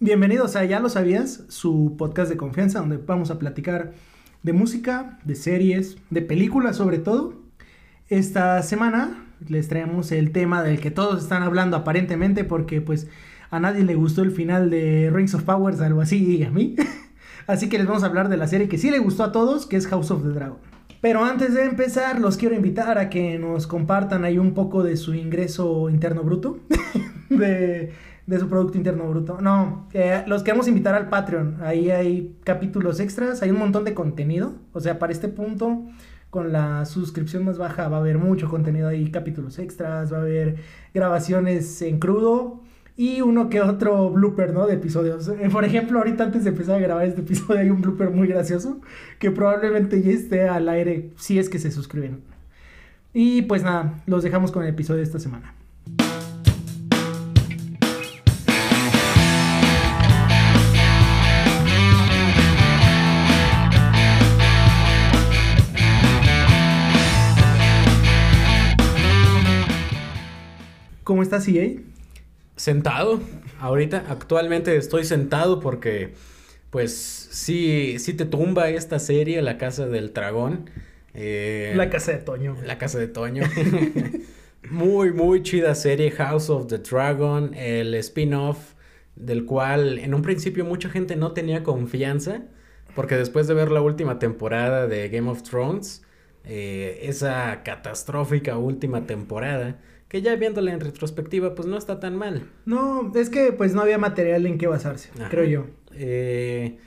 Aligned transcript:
Bienvenidos 0.00 0.56
a 0.56 0.64
Ya 0.64 0.80
lo 0.80 0.88
sabías, 0.88 1.44
su 1.48 1.94
podcast 1.96 2.28
de 2.28 2.36
confianza 2.36 2.80
donde 2.80 2.96
vamos 2.96 3.30
a 3.30 3.38
platicar 3.38 3.92
de 4.42 4.52
música, 4.52 5.20
de 5.24 5.36
series, 5.36 5.96
de 6.10 6.20
películas 6.20 6.76
sobre 6.76 6.98
todo. 6.98 7.34
Esta 8.08 8.60
semana 8.62 9.24
les 9.46 9.68
traemos 9.68 10.10
el 10.10 10.32
tema 10.32 10.64
del 10.64 10.80
que 10.80 10.90
todos 10.90 11.22
están 11.22 11.44
hablando 11.44 11.76
aparentemente 11.76 12.42
porque 12.42 12.80
pues 12.80 13.06
a 13.50 13.60
nadie 13.60 13.84
le 13.84 13.94
gustó 13.94 14.22
el 14.22 14.32
final 14.32 14.68
de 14.68 15.12
Rings 15.14 15.32
of 15.34 15.44
Powers, 15.44 15.80
algo 15.80 16.00
así, 16.00 16.38
y 16.38 16.42
a 16.42 16.50
mí. 16.50 16.74
así 17.46 17.68
que 17.68 17.78
les 17.78 17.86
vamos 17.86 18.02
a 18.02 18.06
hablar 18.06 18.28
de 18.28 18.36
la 18.36 18.48
serie 18.48 18.68
que 18.68 18.78
sí 18.78 18.90
le 18.90 18.98
gustó 18.98 19.22
a 19.22 19.30
todos, 19.30 19.64
que 19.64 19.76
es 19.76 19.86
House 19.86 20.10
of 20.10 20.24
the 20.24 20.30
Dragon. 20.30 20.58
Pero 21.00 21.24
antes 21.24 21.54
de 21.54 21.64
empezar, 21.66 22.20
los 22.20 22.36
quiero 22.36 22.56
invitar 22.56 22.98
a 22.98 23.10
que 23.10 23.38
nos 23.38 23.68
compartan 23.68 24.24
ahí 24.24 24.38
un 24.38 24.54
poco 24.54 24.82
de 24.82 24.96
su 24.96 25.14
ingreso 25.14 25.88
interno 25.88 26.24
bruto. 26.24 26.58
de, 27.28 27.92
de, 28.26 28.38
su 28.38 28.48
Producto 28.48 28.76
Interno 28.78 29.08
Bruto. 29.08 29.38
No, 29.40 29.88
los 30.26 30.42
queremos 30.42 30.68
invitar 30.68 30.94
al 30.94 31.08
Patreon. 31.08 31.58
Ahí 31.62 31.90
hay 31.90 32.36
capítulos 32.44 33.00
extras, 33.00 33.42
hay 33.42 33.50
un 33.50 33.58
montón 33.58 33.84
de 33.84 33.94
contenido. 33.94 34.54
O 34.72 34.80
sea, 34.80 34.98
para 34.98 35.12
este 35.12 35.28
punto, 35.28 35.82
con 36.30 36.52
la 36.52 36.84
suscripción 36.84 37.44
más 37.44 37.58
baja, 37.58 37.88
va 37.88 37.98
a 37.98 38.00
haber 38.00 38.18
mucho 38.18 38.48
contenido 38.48 38.88
ahí, 38.88 39.10
capítulos 39.10 39.58
extras, 39.58 40.12
va 40.12 40.18
a 40.18 40.20
haber 40.20 40.56
grabaciones 40.92 41.80
en 41.82 41.98
crudo 41.98 42.60
y 42.96 43.20
uno 43.22 43.48
que 43.48 43.60
otro 43.60 44.10
blooper, 44.10 44.52
¿no? 44.52 44.66
De 44.66 44.74
episodios. 44.74 45.28
Eh, 45.28 45.48
por 45.50 45.64
ejemplo, 45.64 45.98
ahorita 45.98 46.24
antes 46.24 46.44
de 46.44 46.50
empezar 46.50 46.76
a 46.76 46.78
grabar 46.78 47.06
este 47.06 47.22
episodio 47.22 47.60
hay 47.60 47.70
un 47.70 47.80
blooper 47.80 48.10
muy 48.10 48.28
gracioso 48.28 48.80
que 49.18 49.30
probablemente 49.30 50.00
ya 50.02 50.12
esté 50.12 50.48
al 50.48 50.68
aire 50.68 51.10
si 51.16 51.38
es 51.38 51.48
que 51.48 51.58
se 51.58 51.70
suscriben. 51.70 52.22
Y 53.12 53.42
pues 53.42 53.62
nada, 53.62 54.02
los 54.06 54.22
dejamos 54.22 54.50
con 54.52 54.62
el 54.64 54.70
episodio 54.70 54.98
de 54.98 55.04
esta 55.04 55.20
semana. 55.20 55.54
¿Cómo 71.04 71.22
estás, 71.22 71.46
EA? 71.48 71.68
Sentado. 72.56 73.20
Ahorita, 73.60 74.06
actualmente 74.08 74.74
estoy 74.74 75.04
sentado 75.04 75.60
porque, 75.60 76.14
pues, 76.70 76.94
sí, 77.30 77.98
sí 77.98 78.14
te 78.14 78.24
tumba 78.24 78.70
esta 78.70 78.98
serie, 78.98 79.42
La 79.42 79.58
Casa 79.58 79.86
del 79.86 80.14
Dragón. 80.14 80.70
Eh, 81.12 81.74
la 81.76 81.90
Casa 81.90 82.12
de 82.12 82.18
Toño. 82.18 82.56
La 82.64 82.78
Casa 82.78 82.98
de 82.98 83.08
Toño. 83.08 83.42
muy, 84.70 85.12
muy 85.12 85.42
chida 85.42 85.74
serie, 85.74 86.10
House 86.10 86.48
of 86.48 86.68
the 86.68 86.78
Dragon, 86.78 87.52
el 87.52 87.94
spin-off 87.96 88.72
del 89.14 89.44
cual 89.44 89.98
en 89.98 90.14
un 90.14 90.22
principio 90.22 90.64
mucha 90.64 90.88
gente 90.88 91.16
no 91.16 91.32
tenía 91.32 91.64
confianza, 91.64 92.44
porque 92.94 93.16
después 93.16 93.46
de 93.46 93.52
ver 93.52 93.70
la 93.70 93.82
última 93.82 94.18
temporada 94.18 94.86
de 94.86 95.10
Game 95.10 95.30
of 95.30 95.42
Thrones, 95.42 96.02
eh, 96.46 97.00
esa 97.02 97.62
catastrófica 97.62 98.56
última 98.56 99.06
temporada, 99.06 99.78
que 100.14 100.22
ya 100.22 100.36
viéndola 100.36 100.72
en 100.72 100.78
retrospectiva, 100.78 101.56
pues 101.56 101.66
no 101.66 101.76
está 101.76 101.98
tan 101.98 102.14
mal. 102.14 102.44
No, 102.66 103.10
es 103.16 103.30
que 103.30 103.50
pues 103.50 103.74
no 103.74 103.82
había 103.82 103.98
material 103.98 104.46
en 104.46 104.58
qué 104.58 104.68
basarse, 104.68 105.10
creo 105.28 105.44
yo. 105.44 105.66
Eh, 105.92 106.78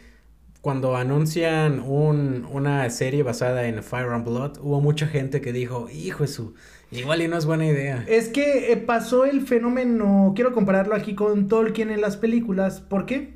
cuando 0.61 0.95
anuncian 0.95 1.81
un, 1.81 2.47
una 2.49 2.89
serie 2.89 3.23
basada 3.23 3.67
en 3.67 3.83
Fire 3.83 4.13
and 4.13 4.23
Blood, 4.23 4.59
hubo 4.61 4.79
mucha 4.79 5.07
gente 5.07 5.41
que 5.41 5.51
dijo, 5.51 5.89
hijo 5.89 6.23
de 6.23 6.29
su, 6.29 6.53
igual 6.89 7.21
y 7.21 7.27
no 7.27 7.37
es 7.37 7.45
buena 7.45 7.65
idea. 7.65 8.05
Es 8.07 8.29
que 8.29 8.71
eh, 8.71 8.77
pasó 8.77 9.25
el 9.25 9.41
fenómeno, 9.41 10.31
quiero 10.33 10.53
compararlo 10.53 10.95
aquí 10.95 11.13
con 11.13 11.49
Tolkien 11.49 11.91
en 11.91 11.99
las 11.99 12.15
películas, 12.15 12.79
¿por 12.79 13.05
qué? 13.05 13.33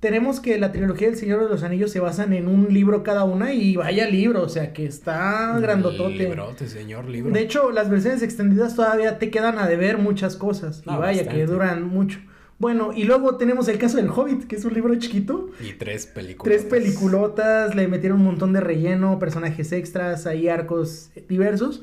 Tenemos 0.00 0.40
que 0.40 0.58
la 0.58 0.72
trilogía 0.72 1.08
del 1.08 1.16
Señor 1.16 1.44
de 1.44 1.50
los 1.50 1.62
Anillos 1.62 1.92
se 1.92 2.00
basan 2.00 2.32
en 2.32 2.48
un 2.48 2.72
libro 2.72 3.02
cada 3.02 3.24
una 3.24 3.52
y 3.52 3.76
vaya 3.76 4.08
libro, 4.08 4.42
o 4.42 4.48
sea 4.48 4.72
que 4.72 4.86
está 4.86 5.58
grandotote. 5.60 6.14
Librote, 6.14 6.66
señor 6.66 7.04
libro. 7.04 7.32
De 7.32 7.40
hecho, 7.40 7.70
las 7.70 7.90
versiones 7.90 8.22
extendidas 8.22 8.74
todavía 8.74 9.18
te 9.18 9.30
quedan 9.30 9.58
a 9.58 9.68
deber 9.68 9.98
muchas 9.98 10.36
cosas. 10.36 10.82
y 10.86 10.96
vaya 10.96 11.28
que 11.28 11.44
duran 11.44 11.86
mucho. 11.86 12.18
Bueno, 12.58 12.92
y 12.94 13.04
luego 13.04 13.36
tenemos 13.36 13.68
el 13.68 13.78
caso 13.78 13.96
del 13.96 14.10
Hobbit, 14.10 14.46
que 14.46 14.56
es 14.56 14.64
un 14.64 14.74
libro 14.74 14.94
chiquito. 14.96 15.48
Y 15.60 15.72
tres 15.74 16.06
películas. 16.06 16.44
Tres 16.44 16.70
peliculotas, 16.70 17.74
le 17.74 17.88
metieron 17.88 18.20
un 18.20 18.26
montón 18.26 18.52
de 18.52 18.60
relleno, 18.60 19.18
personajes 19.18 19.72
extras, 19.72 20.26
hay 20.26 20.48
arcos 20.48 21.10
diversos. 21.26 21.82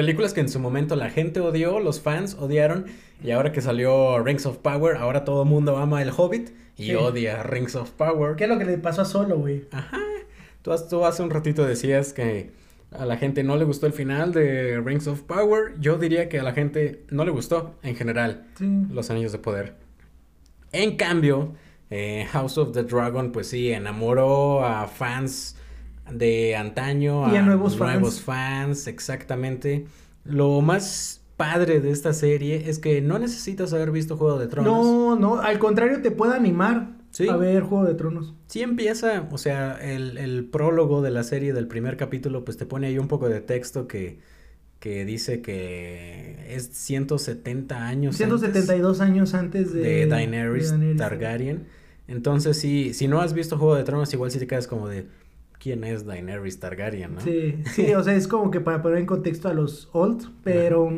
Películas 0.00 0.32
que 0.32 0.40
en 0.40 0.48
su 0.48 0.58
momento 0.60 0.96
la 0.96 1.10
gente 1.10 1.40
odió, 1.40 1.78
los 1.78 2.00
fans 2.00 2.34
odiaron, 2.40 2.86
y 3.22 3.32
ahora 3.32 3.52
que 3.52 3.60
salió 3.60 4.18
Rings 4.20 4.46
of 4.46 4.56
Power, 4.56 4.96
ahora 4.96 5.26
todo 5.26 5.42
el 5.42 5.48
mundo 5.50 5.76
ama 5.76 6.00
el 6.00 6.08
Hobbit 6.16 6.52
y 6.78 6.94
odia 6.94 7.42
Rings 7.42 7.76
of 7.76 7.90
Power. 7.90 8.34
¿Qué 8.34 8.44
es 8.44 8.50
lo 8.50 8.58
que 8.58 8.64
le 8.64 8.78
pasó 8.78 9.02
a 9.02 9.04
Solo, 9.04 9.36
güey? 9.36 9.66
Ajá. 9.70 9.98
Tú, 10.62 10.72
tú 10.88 11.04
hace 11.04 11.22
un 11.22 11.28
ratito 11.28 11.66
decías 11.66 12.14
que 12.14 12.50
a 12.92 13.04
la 13.04 13.18
gente 13.18 13.44
no 13.44 13.56
le 13.56 13.66
gustó 13.66 13.86
el 13.86 13.92
final 13.92 14.32
de 14.32 14.80
Rings 14.80 15.06
of 15.06 15.20
Power. 15.20 15.74
Yo 15.80 15.98
diría 15.98 16.30
que 16.30 16.40
a 16.40 16.44
la 16.44 16.54
gente 16.54 17.04
no 17.10 17.26
le 17.26 17.30
gustó 17.30 17.74
en 17.82 17.94
general 17.94 18.46
los 18.58 19.10
Anillos 19.10 19.32
de 19.32 19.38
Poder. 19.38 19.74
En 20.72 20.96
cambio, 20.96 21.52
eh, 21.90 22.26
House 22.30 22.56
of 22.56 22.72
the 22.72 22.84
Dragon, 22.84 23.32
pues 23.32 23.48
sí, 23.48 23.70
enamoró 23.70 24.64
a 24.64 24.86
fans 24.86 25.56
de 26.12 26.56
antaño, 26.56 27.32
y 27.32 27.36
a, 27.36 27.42
nuevos, 27.42 27.78
nuevos 27.78 28.20
fans. 28.20 28.86
exactamente. 28.86 29.86
Lo 30.24 30.60
más 30.60 31.20
padre 31.36 31.80
de 31.80 31.90
esta 31.90 32.12
serie 32.12 32.68
es 32.68 32.78
que 32.78 33.00
no 33.00 33.18
necesitas 33.18 33.72
haber 33.72 33.90
visto 33.90 34.16
Juego 34.16 34.38
de 34.38 34.46
Tronos. 34.46 34.72
No, 34.72 35.16
no, 35.16 35.40
al 35.40 35.58
contrario 35.58 36.02
te 36.02 36.10
puede 36.10 36.34
animar 36.34 37.00
a 37.28 37.36
ver 37.36 37.62
Juego 37.62 37.86
de 37.86 37.94
Tronos. 37.94 38.34
Sí 38.46 38.60
empieza, 38.60 39.26
o 39.30 39.38
sea, 39.38 39.78
el, 39.80 40.18
el, 40.18 40.44
prólogo 40.44 41.02
de 41.02 41.10
la 41.10 41.22
serie 41.22 41.52
del 41.52 41.66
primer 41.66 41.96
capítulo 41.96 42.44
pues 42.44 42.56
te 42.56 42.66
pone 42.66 42.88
ahí 42.88 42.98
un 42.98 43.08
poco 43.08 43.28
de 43.28 43.40
texto 43.40 43.88
que, 43.88 44.18
que 44.80 45.04
dice 45.04 45.40
que 45.40 46.36
es 46.48 46.66
170 46.66 47.86
años 47.86 48.16
172 48.16 49.00
años 49.00 49.34
antes 49.34 49.72
de, 49.72 49.80
de 49.80 50.06
Daenerys, 50.06 50.74
Targaryen. 50.96 51.66
Entonces 52.06 52.56
sí, 52.56 52.92
si 52.92 53.08
no 53.08 53.20
has 53.20 53.34
visto 53.34 53.56
Juego 53.56 53.76
de 53.76 53.84
Tronos 53.84 54.12
igual 54.12 54.30
si 54.30 54.38
te 54.38 54.46
quedas 54.46 54.66
como 54.66 54.88
de 54.88 55.06
quién 55.60 55.84
es 55.84 56.06
Daenerys 56.06 56.58
Targaryen, 56.58 57.14
¿no? 57.14 57.20
Sí, 57.20 57.62
sí, 57.72 57.92
o 57.94 58.02
sea, 58.02 58.14
es 58.14 58.26
como 58.26 58.50
que 58.50 58.60
para 58.60 58.82
poner 58.82 58.98
en 58.98 59.06
contexto 59.06 59.48
a 59.48 59.54
los 59.54 59.88
old, 59.92 60.28
pero 60.42 60.90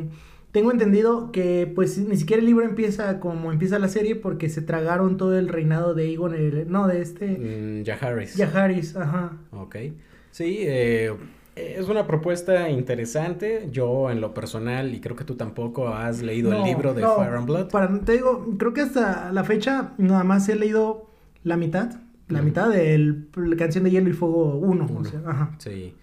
tengo 0.52 0.70
entendido 0.70 1.32
que 1.32 1.70
pues 1.74 1.98
ni 1.98 2.16
siquiera 2.16 2.40
el 2.40 2.46
libro 2.46 2.64
empieza 2.64 3.20
como 3.20 3.52
empieza 3.52 3.78
la 3.78 3.88
serie 3.88 4.16
porque 4.16 4.48
se 4.48 4.62
tragaron 4.62 5.16
todo 5.16 5.36
el 5.38 5.48
reinado 5.48 5.94
de 5.94 6.04
Aegon, 6.04 6.34
el, 6.34 6.70
no, 6.70 6.86
de 6.86 7.02
este... 7.02 7.26
Mm, 7.26 7.84
Jaharis. 7.84 8.36
Jaharis, 8.36 8.96
ajá. 8.96 9.32
Ok. 9.50 9.76
Sí, 10.30 10.58
eh, 10.60 11.12
es 11.56 11.88
una 11.88 12.06
propuesta 12.06 12.70
interesante. 12.70 13.68
Yo 13.72 14.10
en 14.10 14.20
lo 14.20 14.32
personal, 14.32 14.94
y 14.94 15.00
creo 15.00 15.16
que 15.16 15.24
tú 15.24 15.34
tampoco 15.34 15.88
has 15.88 16.22
leído 16.22 16.52
el 16.52 16.62
libro 16.62 16.94
de 16.94 17.02
Fire 17.02 17.34
and 17.34 17.46
Blood. 17.46 17.70
Para, 17.70 18.00
te 18.00 18.12
digo, 18.12 18.54
creo 18.58 18.72
que 18.72 18.82
hasta 18.82 19.32
la 19.32 19.44
fecha 19.44 19.92
nada 19.98 20.22
más 20.22 20.48
he 20.48 20.54
leído 20.54 21.10
la 21.42 21.56
mitad 21.56 21.96
la 22.32 22.42
mitad 22.42 22.68
de 22.68 22.98
la 23.36 23.56
canción 23.56 23.84
de 23.84 23.90
Hielo 23.90 24.10
y 24.10 24.12
Fuego 24.12 24.56
1. 24.56 24.90
O 24.98 25.04
sea, 25.04 25.20
ajá. 25.26 25.54
Sí. 25.58 25.94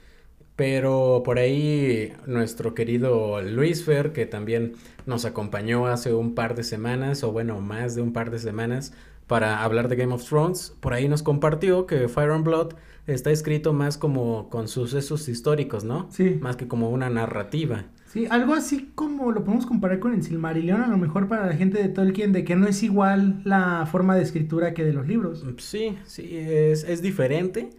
Pero 0.55 1.21
por 1.23 1.39
ahí 1.39 2.11
nuestro 2.27 2.73
querido 2.73 3.41
Luis 3.41 3.85
Fer, 3.85 4.11
que 4.11 4.25
también 4.25 4.73
nos 5.05 5.23
acompañó 5.23 5.87
hace 5.87 6.13
un 6.13 6.35
par 6.35 6.55
de 6.55 6.63
semanas, 6.63 7.23
o 7.23 7.31
bueno, 7.31 7.61
más 7.61 7.95
de 7.95 8.01
un 8.01 8.11
par 8.11 8.29
de 8.29 8.39
semanas, 8.39 8.93
para 9.25 9.63
hablar 9.63 9.87
de 9.87 9.95
Game 9.95 10.13
of 10.13 10.27
Thrones, 10.27 10.75
por 10.81 10.93
ahí 10.93 11.07
nos 11.07 11.23
compartió 11.23 11.85
que 11.85 12.09
Fire 12.09 12.31
and 12.31 12.43
Blood 12.43 12.73
está 13.07 13.31
escrito 13.31 13.73
más 13.73 13.97
como 13.97 14.49
con 14.49 14.67
sucesos 14.67 15.29
históricos, 15.29 15.83
¿no? 15.83 16.07
Sí. 16.11 16.37
Más 16.41 16.57
que 16.57 16.67
como 16.67 16.89
una 16.89 17.09
narrativa. 17.09 17.85
Sí, 18.11 18.25
algo 18.31 18.55
así 18.55 18.89
como 18.95 19.31
lo 19.31 19.43
podemos 19.43 19.67
comparar 19.67 19.99
con 19.99 20.15
el 20.15 20.23
Silmarillion, 20.23 20.81
a 20.81 20.87
lo 20.87 20.97
mejor 20.97 21.27
para 21.27 21.45
la 21.45 21.53
gente 21.53 21.79
de 21.79 21.89
Tolkien, 21.89 22.33
de 22.33 22.43
que 22.43 22.55
no 22.55 22.67
es 22.67 22.81
igual 22.81 23.41
la 23.45 23.85
forma 23.85 24.15
de 24.15 24.23
escritura 24.23 24.73
que 24.73 24.83
de 24.83 24.93
los 24.93 25.07
libros. 25.07 25.45
Sí, 25.59 25.95
sí, 26.05 26.27
es, 26.35 26.83
es 26.85 27.03
diferente. 27.03 27.69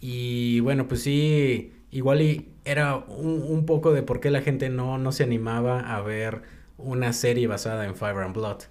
Y 0.00 0.58
bueno, 0.60 0.88
pues 0.88 1.02
sí, 1.02 1.72
igual 1.92 2.22
y 2.22 2.48
era 2.64 2.96
un, 2.96 3.42
un, 3.48 3.66
poco 3.66 3.92
de 3.92 4.02
por 4.02 4.18
qué 4.18 4.30
la 4.30 4.42
gente 4.42 4.68
no, 4.68 4.98
no 4.98 5.12
se 5.12 5.22
animaba 5.22 5.94
a 5.94 6.00
ver 6.00 6.42
una 6.76 7.12
serie 7.12 7.46
basada 7.46 7.86
en 7.86 7.94
Fire 7.94 8.18
and 8.18 8.34
Blood. 8.34 8.62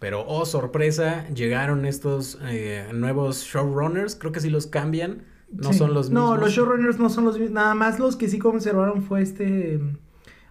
Pero, 0.00 0.24
oh 0.26 0.46
sorpresa, 0.46 1.28
llegaron 1.28 1.84
estos 1.84 2.38
eh, 2.42 2.88
nuevos 2.94 3.44
showrunners, 3.44 4.16
creo 4.16 4.32
que 4.32 4.40
sí 4.40 4.48
los 4.48 4.66
cambian, 4.66 5.24
no 5.52 5.74
son 5.74 5.92
los 5.92 6.08
mismos. 6.10 6.30
No, 6.30 6.36
los 6.36 6.52
showrunners 6.52 6.98
no 6.98 7.10
son 7.10 7.26
los 7.26 7.38
mismos, 7.38 7.54
nada 7.54 7.74
más 7.74 7.98
los 7.98 8.16
que 8.16 8.28
sí 8.28 8.38
conservaron 8.38 9.02
fue 9.02 9.20
este... 9.20 9.78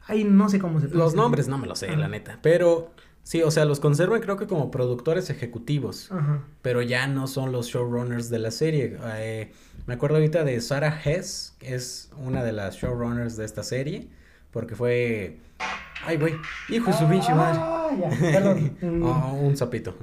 Ay, 0.05 0.23
no 0.23 0.49
sé 0.49 0.59
cómo 0.59 0.79
se 0.79 0.89
Los 0.89 1.15
nombres 1.15 1.47
no 1.47 1.57
me 1.57 1.67
lo 1.67 1.75
sé, 1.75 1.95
la 1.95 2.07
neta. 2.07 2.39
Pero 2.41 2.91
sí, 3.23 3.41
o 3.41 3.51
sea, 3.51 3.65
los 3.65 3.79
conservan 3.79 4.21
creo 4.21 4.37
que 4.37 4.47
como 4.47 4.71
productores 4.71 5.29
ejecutivos. 5.29 6.11
Ajá. 6.11 6.43
Pero 6.61 6.81
ya 6.81 7.07
no 7.07 7.27
son 7.27 7.51
los 7.51 7.67
showrunners 7.67 8.29
de 8.29 8.39
la 8.39 8.51
serie. 8.51 8.97
Eh, 9.17 9.51
me 9.85 9.93
acuerdo 9.93 10.17
ahorita 10.17 10.43
de 10.43 10.59
Sarah 10.61 10.99
Hess, 11.03 11.55
que 11.59 11.75
es 11.75 12.11
una 12.17 12.43
de 12.43 12.51
las 12.51 12.75
showrunners 12.75 13.37
de 13.37 13.45
esta 13.45 13.63
serie. 13.63 14.09
Porque 14.51 14.75
fue 14.75 15.39
Ay, 16.05 16.17
güey. 16.17 16.33
Hijo 16.69 16.91
de 16.91 16.97
su 16.97 17.07
pinche 17.07 17.33
madre. 17.33 17.59
Ah, 17.61 17.89
ya, 17.99 18.09
perdón. 18.09 18.77
Mm. 18.81 19.03
Oh, 19.03 19.33
un 19.33 19.55
sapito. 19.55 19.95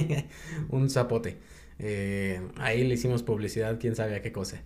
un 0.70 0.90
zapote. 0.90 1.38
Eh, 1.78 2.40
ahí 2.56 2.82
le 2.84 2.94
hicimos 2.94 3.22
publicidad, 3.22 3.78
quién 3.78 3.94
sabe 3.94 4.16
a 4.16 4.22
qué 4.22 4.32
cosa. 4.32 4.60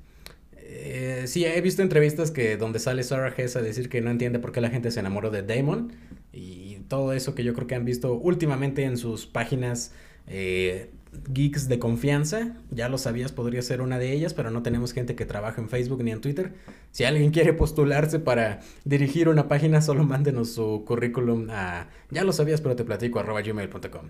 Eh, 0.75 1.25
sí, 1.27 1.45
he 1.45 1.61
visto 1.61 1.83
entrevistas 1.83 2.31
que 2.31 2.57
donde 2.57 2.79
sale 2.79 3.03
Sarah 3.03 3.35
Hess 3.37 3.57
a 3.57 3.63
decir 3.63 3.91
que 3.91 4.01
no 4.01 4.11
entiende 4.11 4.39
por 4.39 4.53
qué 4.53 4.63
la 4.63 4.71
gente 4.71 4.91
se 4.91 5.01
enamoró 5.01 5.31
de 5.31 5.43
Damon 5.43 5.93
y 6.33 6.77
todo 6.89 7.13
eso 7.13 7.35
que 7.35 7.45
yo 7.45 7.53
creo 7.53 7.67
que 7.67 7.75
han 7.75 7.85
visto 7.85 8.15
últimamente 8.15 8.85
en 8.85 8.97
sus 8.97 9.27
páginas 9.27 9.93
eh, 10.27 10.91
geeks 11.29 11.69
de 11.69 11.79
confianza. 11.79 12.57
Ya 12.71 12.89
lo 12.89 12.97
sabías, 12.97 13.33
podría 13.33 13.61
ser 13.61 13.83
una 13.83 13.99
de 13.99 14.13
ellas, 14.13 14.33
pero 14.33 14.51
no 14.51 14.63
tenemos 14.63 14.95
gente 14.95 15.15
que 15.15 15.27
trabaja 15.27 15.61
en 15.61 15.69
Facebook 15.69 16.03
ni 16.03 16.11
en 16.11 16.23
Twitter. 16.23 16.55
Si 16.91 17.05
alguien 17.05 17.33
quiere 17.33 17.53
postularse 17.53 18.19
para 18.19 18.61
dirigir 18.85 19.29
una 19.29 19.49
página, 19.49 19.83
solo 19.83 20.05
mándenos 20.05 20.53
su 20.55 20.85
currículum 20.87 21.49
a 21.51 21.89
ya 22.11 22.25
lo 22.25 22.33
sabías, 22.33 22.63
pero 22.63 22.77
te 22.77 22.85
platico 22.85 23.19
arroba 23.19 23.43
gmail.com. 23.43 24.07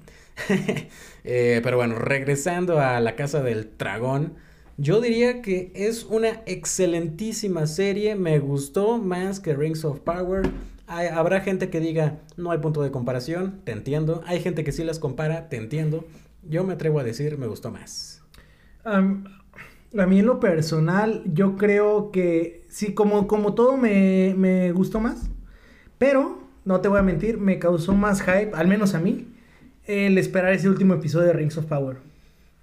Eh, 1.25 1.61
pero 1.63 1.77
bueno, 1.77 1.97
regresando 1.97 2.81
a 2.81 3.01
la 3.01 3.17
casa 3.17 3.43
del 3.43 3.77
dragón. 3.79 4.35
Yo 4.79 5.01
diría 5.01 5.43
que 5.43 5.71
es 5.75 6.05
una 6.05 6.43
excelentísima 6.47 7.67
serie, 7.67 8.15
me 8.17 8.39
gustó 8.39 8.99
más 8.99 9.39
que 9.41 9.55
Rings 9.55 9.85
of 9.85 10.01
Power. 10.01 10.49
Hay- 10.87 11.09
habrá 11.09 11.41
gente 11.41 11.69
que 11.71 11.79
diga, 11.81 12.19
no 12.37 12.51
hay 12.51 12.59
punto 12.59 12.83
de 12.83 12.91
comparación, 12.91 13.61
te 13.65 13.73
entiendo. 13.73 14.23
Hay 14.27 14.41
gente 14.41 14.65
que 14.65 14.73
sí 14.73 14.83
las 14.85 14.99
compara, 14.99 15.49
te 15.49 15.57
entiendo. 15.57 16.05
Yo 16.49 16.65
me 16.65 16.73
atrevo 16.73 16.99
a 17.01 17.05
decir, 17.05 17.39
me 17.39 17.47
gustó 17.47 17.71
más. 17.71 18.23
A 18.85 20.07
mí 20.07 20.19
en 20.21 20.27
lo 20.27 20.41
personal, 20.41 21.23
yo 21.33 21.57
creo 21.57 22.11
que 22.11 22.65
sí, 22.69 22.95
como, 22.95 23.27
como 23.29 23.55
todo 23.55 23.77
me, 23.77 24.35
me 24.37 24.73
gustó 24.73 25.01
más. 25.01 25.29
Pero, 25.99 26.41
no 26.65 26.81
te 26.81 26.89
voy 26.89 26.99
a 26.99 27.03
mentir, 27.03 27.39
me 27.39 27.59
causó 27.59 27.93
más 27.95 28.23
hype, 28.23 28.51
al 28.55 28.67
menos 28.69 28.95
a 28.95 29.01
mí, 29.01 29.29
el 29.85 30.17
esperar 30.19 30.53
ese 30.55 30.69
último 30.69 30.95
episodio 30.95 31.27
de 31.29 31.33
Rings 31.35 31.59
of 31.59 31.67
Power. 31.67 31.99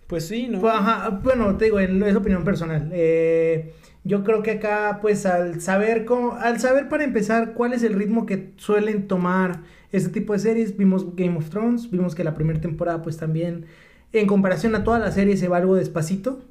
Pues 0.10 0.28
sí, 0.28 0.48
¿no? 0.50 0.60
Pues, 0.60 0.74
ajá, 0.74 1.22
bueno, 1.24 1.56
te 1.56 1.66
digo, 1.66 1.80
en- 1.80 2.04
es 2.04 2.16
opinión 2.16 2.44
personal. 2.44 2.90
Eh, 2.92 3.74
yo 4.04 4.24
creo 4.24 4.42
que 4.44 4.52
acá, 4.52 4.98
pues, 5.02 5.26
al 5.26 5.62
saber 5.62 6.04
cómo, 6.06 6.34
al 6.34 6.60
saber 6.60 6.90
para 6.90 7.04
empezar 7.04 7.54
cuál 7.54 7.74
es 7.74 7.84
el 7.84 7.94
ritmo 7.94 8.26
que 8.26 8.50
suelen 8.58 9.08
tomar 9.08 9.62
este 9.92 10.10
tipo 10.10 10.34
de 10.34 10.40
series, 10.40 10.76
vimos 10.78 11.16
Game 11.16 11.38
of 11.38 11.50
Thrones, 11.50 11.92
vimos 11.92 12.16
que 12.16 12.24
la 12.24 12.34
primera 12.34 12.60
temporada, 12.60 13.02
pues, 13.04 13.18
también, 13.18 13.66
en 14.12 14.26
comparación 14.26 14.74
a 14.76 14.84
toda 14.84 14.98
la 15.00 15.12
serie, 15.12 15.38
se 15.38 15.48
va 15.48 15.58
algo 15.58 15.76
despacito. 15.76 16.42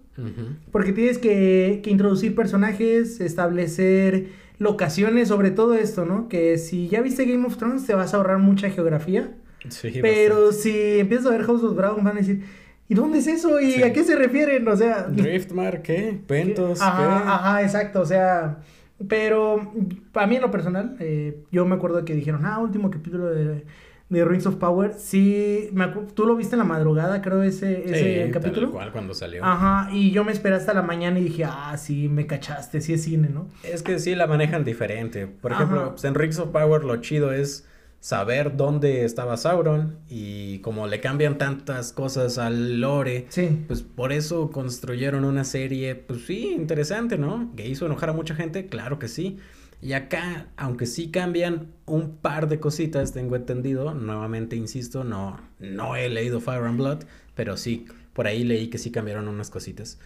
Porque 0.72 0.92
tienes 0.92 1.18
que, 1.18 1.80
que 1.84 1.90
introducir 1.90 2.34
personajes, 2.34 3.20
establecer 3.20 4.26
locaciones, 4.58 5.28
sobre 5.28 5.52
todo 5.52 5.74
esto, 5.74 6.04
¿no? 6.04 6.28
Que 6.28 6.58
si 6.58 6.88
ya 6.88 7.00
viste 7.02 7.24
Game 7.24 7.46
of 7.46 7.56
Thrones, 7.56 7.86
te 7.86 7.94
vas 7.94 8.14
a 8.14 8.16
ahorrar 8.16 8.38
mucha 8.38 8.68
geografía. 8.70 9.32
Sí, 9.68 9.90
Pero 10.02 10.50
si 10.52 10.98
empiezas 10.98 11.26
a 11.26 11.30
ver 11.30 11.44
House 11.44 11.62
of 11.62 11.76
Dragon, 11.76 12.02
van 12.02 12.16
a 12.16 12.20
decir, 12.20 12.42
¿y 12.88 12.94
dónde 12.94 13.18
es 13.18 13.26
eso? 13.26 13.60
¿Y 13.60 13.72
Sí. 13.72 13.82
a 13.82 13.92
qué 13.92 14.02
se 14.04 14.16
refieren? 14.16 14.66
O 14.68 14.76
sea, 14.76 15.02
Driftmark, 15.08 15.82
¿qué? 15.82 16.18
Ventos, 16.28 16.80
ajá, 16.80 16.96
¿qué? 16.96 17.28
ajá, 17.30 17.62
exacto, 17.62 18.00
o 18.00 18.06
sea, 18.06 18.58
pero 19.08 19.72
a 20.14 20.26
mí 20.26 20.36
en 20.36 20.42
lo 20.42 20.50
personal, 20.50 20.96
eh, 21.00 21.42
yo 21.52 21.64
me 21.66 21.76
acuerdo 21.76 22.04
que 22.04 22.14
dijeron, 22.14 22.44
ah, 22.44 22.58
último 22.58 22.90
capítulo 22.90 23.26
de, 23.26 23.64
de 24.08 24.24
Rings 24.24 24.46
of 24.46 24.56
Power, 24.56 24.94
sí, 24.94 25.68
me 25.72 25.86
tú 26.14 26.24
lo 26.26 26.34
viste 26.34 26.54
en 26.54 26.60
la 26.60 26.64
madrugada, 26.64 27.20
creo, 27.22 27.42
ese, 27.42 27.84
ese 27.84 28.24
Sí, 28.26 28.30
capítulo. 28.32 28.68
Tal 28.68 28.70
cual 28.72 28.92
cuando 28.92 29.14
salió. 29.14 29.44
Ajá, 29.44 29.90
y 29.92 30.10
yo 30.10 30.24
me 30.24 30.32
esperé 30.32 30.56
hasta 30.56 30.72
la 30.74 30.82
mañana 30.82 31.18
y 31.20 31.24
dije, 31.24 31.44
ah, 31.44 31.76
sí, 31.78 32.08
me 32.08 32.26
cachaste, 32.26 32.80
sí 32.80 32.94
es 32.94 33.04
cine, 33.04 33.28
¿no? 33.28 33.46
Es 33.62 33.82
que 33.82 33.98
sí 33.98 34.14
la 34.14 34.26
manejan 34.26 34.64
diferente. 34.64 35.26
Por 35.26 35.52
Ajá. 35.52 35.62
ejemplo, 35.62 35.90
pues 35.90 36.04
en 36.04 36.14
Rings 36.14 36.38
of 36.38 36.48
Power 36.48 36.82
lo 36.84 36.96
chido 36.96 37.32
es 37.32 37.68
saber 38.00 38.56
dónde 38.56 39.04
estaba 39.04 39.36
Sauron 39.36 39.96
y 40.08 40.58
como 40.60 40.86
le 40.86 41.00
cambian 41.00 41.36
tantas 41.38 41.92
cosas 41.92 42.38
al 42.38 42.80
lore, 42.80 43.26
Sí. 43.28 43.64
pues 43.66 43.82
por 43.82 44.12
eso 44.12 44.50
construyeron 44.50 45.24
una 45.24 45.44
serie, 45.44 45.94
pues 45.96 46.24
sí, 46.26 46.54
interesante, 46.56 47.18
¿no? 47.18 47.52
Que 47.56 47.68
hizo 47.68 47.86
enojar 47.86 48.10
a 48.10 48.12
mucha 48.12 48.34
gente, 48.34 48.66
claro 48.66 48.98
que 48.98 49.08
sí. 49.08 49.38
Y 49.80 49.92
acá, 49.92 50.48
aunque 50.56 50.86
sí 50.86 51.10
cambian 51.10 51.68
un 51.86 52.16
par 52.16 52.48
de 52.48 52.58
cositas, 52.60 53.12
tengo 53.12 53.36
entendido, 53.36 53.94
nuevamente 53.94 54.56
insisto, 54.56 55.04
no, 55.04 55.40
no 55.60 55.94
he 55.94 56.08
leído 56.08 56.40
Fire 56.40 56.64
and 56.64 56.78
Blood, 56.78 56.98
pero 57.34 57.56
sí, 57.56 57.86
por 58.12 58.26
ahí 58.26 58.42
leí 58.42 58.68
que 58.68 58.78
sí 58.78 58.90
cambiaron 58.90 59.28
unas 59.28 59.50
cositas. 59.50 59.98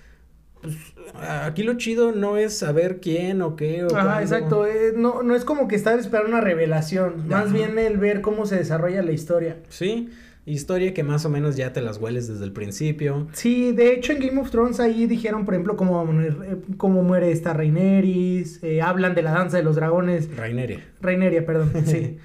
Pues 0.62 0.76
aquí 1.20 1.62
lo 1.64 1.74
chido 1.74 2.12
no 2.12 2.36
es 2.36 2.56
saber 2.56 3.00
quién 3.00 3.42
o 3.42 3.56
qué 3.56 3.84
o 3.84 3.88
Ajá, 3.94 4.04
cuándo. 4.04 4.20
exacto. 4.22 4.66
eh, 4.66 4.92
no, 4.96 5.22
no 5.22 5.34
es 5.34 5.44
como 5.44 5.68
que 5.68 5.76
estar 5.76 5.98
esperando 5.98 6.30
una 6.30 6.40
revelación. 6.40 7.28
Más 7.28 7.46
Ajá. 7.46 7.52
bien 7.52 7.78
el 7.78 7.98
ver 7.98 8.20
cómo 8.20 8.46
se 8.46 8.56
desarrolla 8.56 9.02
la 9.02 9.12
historia. 9.12 9.56
Sí, 9.68 10.08
historia 10.46 10.94
que 10.94 11.02
más 11.02 11.24
o 11.24 11.28
menos 11.28 11.56
ya 11.56 11.72
te 11.72 11.80
las 11.82 11.98
hueles 11.98 12.28
desde 12.28 12.44
el 12.44 12.52
principio. 12.52 13.26
Sí, 13.32 13.72
de 13.72 13.92
hecho 13.92 14.12
en 14.12 14.20
Game 14.20 14.40
of 14.40 14.50
Thrones 14.50 14.80
ahí 14.80 15.06
dijeron, 15.06 15.44
por 15.44 15.54
ejemplo, 15.54 15.76
cómo, 15.76 16.08
cómo 16.76 17.02
muere 17.02 17.30
esta 17.32 17.52
Rhaenerys. 17.52 18.62
eh, 18.62 18.80
hablan 18.82 19.14
de 19.14 19.22
la 19.22 19.32
danza 19.32 19.56
de 19.56 19.62
los 19.64 19.76
dragones. 19.76 20.34
Raineria. 20.36 20.80
Raineria, 21.00 21.44
perdón. 21.44 21.72
Sí. 21.86 22.18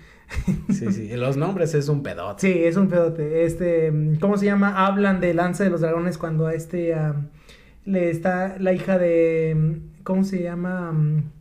Sí, 0.74 0.92
sí. 0.92 1.08
Los 1.16 1.38
nombres 1.38 1.74
es 1.74 1.88
un 1.88 2.04
pedote. 2.04 2.42
sí, 2.52 2.64
es 2.66 2.76
un 2.76 2.90
pedote. 2.90 3.46
Este, 3.46 3.94
¿cómo 4.20 4.36
se 4.38 4.46
llama? 4.46 4.86
Hablan 4.86 5.22
de 5.22 5.34
lanza 5.34 5.64
de 5.64 5.70
los 5.70 5.80
dragones 5.80 6.18
cuando 6.18 6.48
a 6.48 6.54
este 6.54 6.94
le 7.88 8.10
está 8.12 8.58
la 8.60 8.74
hija 8.74 8.98
de 9.00 9.56
mm, 9.58 10.04
¿cómo 10.04 10.24
se 10.24 10.44
llama? 10.44 10.92
Mm, 10.92 11.32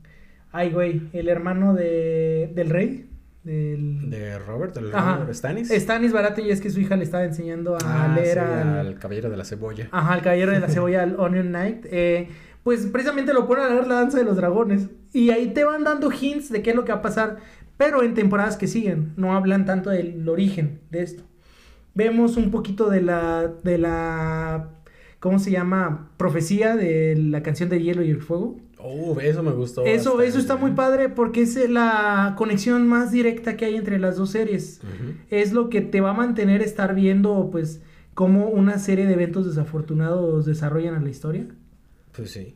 Ay, 0.52 0.70
güey, 0.70 1.02
el 1.12 1.28
hermano 1.28 1.74
de 1.74 2.50
del 2.54 2.70
rey 2.70 3.10
del 3.44 4.08
De 4.10 4.38
Robert, 4.38 4.76
el 4.78 4.92
Ajá. 4.94 5.16
Robert 5.18 5.34
Stannis. 5.34 5.68
Stannis 5.70 6.12
Baratheon 6.12 6.48
y 6.48 6.50
es 6.50 6.60
que 6.60 6.70
su 6.70 6.80
hija 6.80 6.96
le 6.96 7.04
estaba 7.04 7.24
enseñando 7.24 7.74
a 7.76 7.78
Ah, 7.84 8.08
leer 8.16 8.38
sí, 8.38 8.40
al, 8.40 8.78
al 8.86 8.98
caballero 8.98 9.28
de 9.30 9.36
la 9.36 9.44
cebolla. 9.44 9.88
ajá, 9.92 10.14
al 10.14 10.22
caballero 10.22 10.52
de 10.52 10.60
la 10.60 10.68
cebolla, 10.74 11.02
al 11.02 11.14
Onion 11.20 11.48
Knight. 11.48 11.84
eh, 11.90 12.28
pues 12.64 12.86
precisamente 12.86 13.32
lo 13.32 13.46
ponen 13.46 13.64
a 13.66 13.68
leer 13.68 13.86
la 13.86 13.94
danza 13.96 14.18
de 14.18 14.24
los 14.24 14.36
dragones. 14.36 14.88
Y 15.12 15.30
ahí 15.30 15.52
te 15.54 15.62
van 15.64 15.84
dando 15.84 16.10
hints 16.10 16.50
de 16.50 16.62
qué 16.62 16.70
es 16.70 16.76
lo 16.76 16.84
que 16.84 16.90
va 16.92 16.98
a 16.98 17.02
pasar. 17.02 17.36
Pero 17.76 18.02
en 18.02 18.14
temporadas 18.14 18.56
que 18.56 18.66
siguen, 18.66 19.12
no 19.16 19.36
hablan 19.36 19.66
tanto 19.66 19.90
del 19.90 20.28
origen 20.28 20.80
de 20.90 21.02
esto. 21.02 21.22
Vemos 21.94 22.36
un 22.36 22.50
poquito 22.50 22.90
de 22.90 23.02
la. 23.02 23.46
de 23.62 23.78
la. 23.78 24.70
¿Cómo 25.20 25.38
se 25.38 25.50
llama? 25.50 26.10
Profecía 26.16 26.76
de 26.76 27.16
la 27.16 27.42
canción 27.42 27.68
de 27.68 27.82
Hielo 27.82 28.02
y 28.02 28.10
el 28.10 28.20
Fuego. 28.20 28.56
Oh, 28.78 29.18
eso 29.20 29.42
me 29.42 29.50
gustó. 29.52 29.84
Eso, 29.84 30.10
bastante. 30.10 30.26
eso 30.28 30.38
está 30.38 30.56
muy 30.56 30.72
padre 30.72 31.08
porque 31.08 31.42
es 31.42 31.56
la 31.70 32.34
conexión 32.36 32.86
más 32.86 33.10
directa 33.10 33.56
que 33.56 33.64
hay 33.64 33.76
entre 33.76 33.98
las 33.98 34.16
dos 34.16 34.30
series 34.30 34.80
es 35.30 35.52
lo 35.52 35.70
que 35.70 35.80
te 35.80 36.00
va 36.00 36.10
a 36.10 36.14
mantener 36.14 36.62
estar 36.62 36.94
viendo, 36.94 37.48
pues, 37.50 37.80
cómo 38.14 38.48
una 38.48 38.78
serie 38.78 39.06
de 39.06 39.14
eventos 39.14 39.46
desafortunados 39.46 40.46
desarrollan 40.46 40.94
a 40.94 41.00
la 41.00 41.10
historia. 41.10 41.46
Pues 42.12 42.30
sí. 42.30 42.54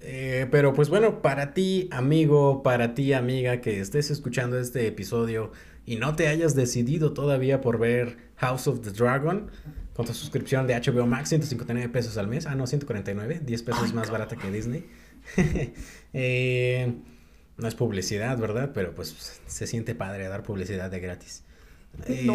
Eh, 0.00 0.46
pero 0.50 0.74
pues 0.74 0.90
bueno, 0.90 1.22
para 1.22 1.54
ti, 1.54 1.88
amigo, 1.90 2.62
para 2.62 2.94
ti, 2.94 3.12
amiga, 3.12 3.60
que 3.60 3.80
estés 3.80 4.10
escuchando 4.10 4.58
este 4.58 4.86
episodio 4.86 5.50
y 5.86 5.96
no 5.96 6.14
te 6.14 6.28
hayas 6.28 6.54
decidido 6.54 7.14
todavía 7.14 7.60
por 7.60 7.78
ver 7.78 8.16
House 8.36 8.68
of 8.68 8.80
the 8.82 8.90
Dragon, 8.90 9.50
con 9.98 10.06
tu 10.06 10.14
suscripción 10.14 10.68
de 10.68 10.76
HBO 10.76 11.08
Max, 11.08 11.30
159 11.30 11.88
pesos 11.88 12.16
al 12.18 12.28
mes. 12.28 12.46
Ah, 12.46 12.54
no, 12.54 12.68
149, 12.68 13.40
10 13.44 13.62
pesos 13.64 13.82
Ay, 13.86 13.92
más 13.94 14.10
barata 14.10 14.36
que 14.36 14.48
Disney. 14.48 14.86
Eh, 16.12 16.94
no 17.56 17.66
es 17.66 17.74
publicidad, 17.74 18.38
¿verdad? 18.38 18.70
Pero 18.72 18.94
pues 18.94 19.40
se 19.44 19.66
siente 19.66 19.96
padre 19.96 20.28
dar 20.28 20.44
publicidad 20.44 20.88
de 20.88 21.00
gratis. 21.00 21.42
No. 22.22 22.34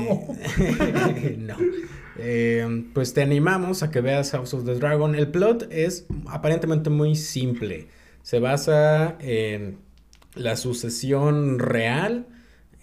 Eh, 0.60 1.38
no. 1.40 1.56
Eh, 2.20 2.86
pues 2.94 3.14
te 3.14 3.22
animamos 3.22 3.82
a 3.82 3.90
que 3.90 4.02
veas 4.02 4.32
House 4.32 4.54
of 4.54 4.66
the 4.66 4.76
Dragon. 4.76 5.16
El 5.16 5.30
plot 5.30 5.70
es 5.72 6.06
aparentemente 6.28 6.90
muy 6.90 7.16
simple. 7.16 7.88
Se 8.24 8.40
basa 8.40 9.18
en 9.22 9.78
la 10.36 10.58
sucesión 10.58 11.60
real. 11.60 12.28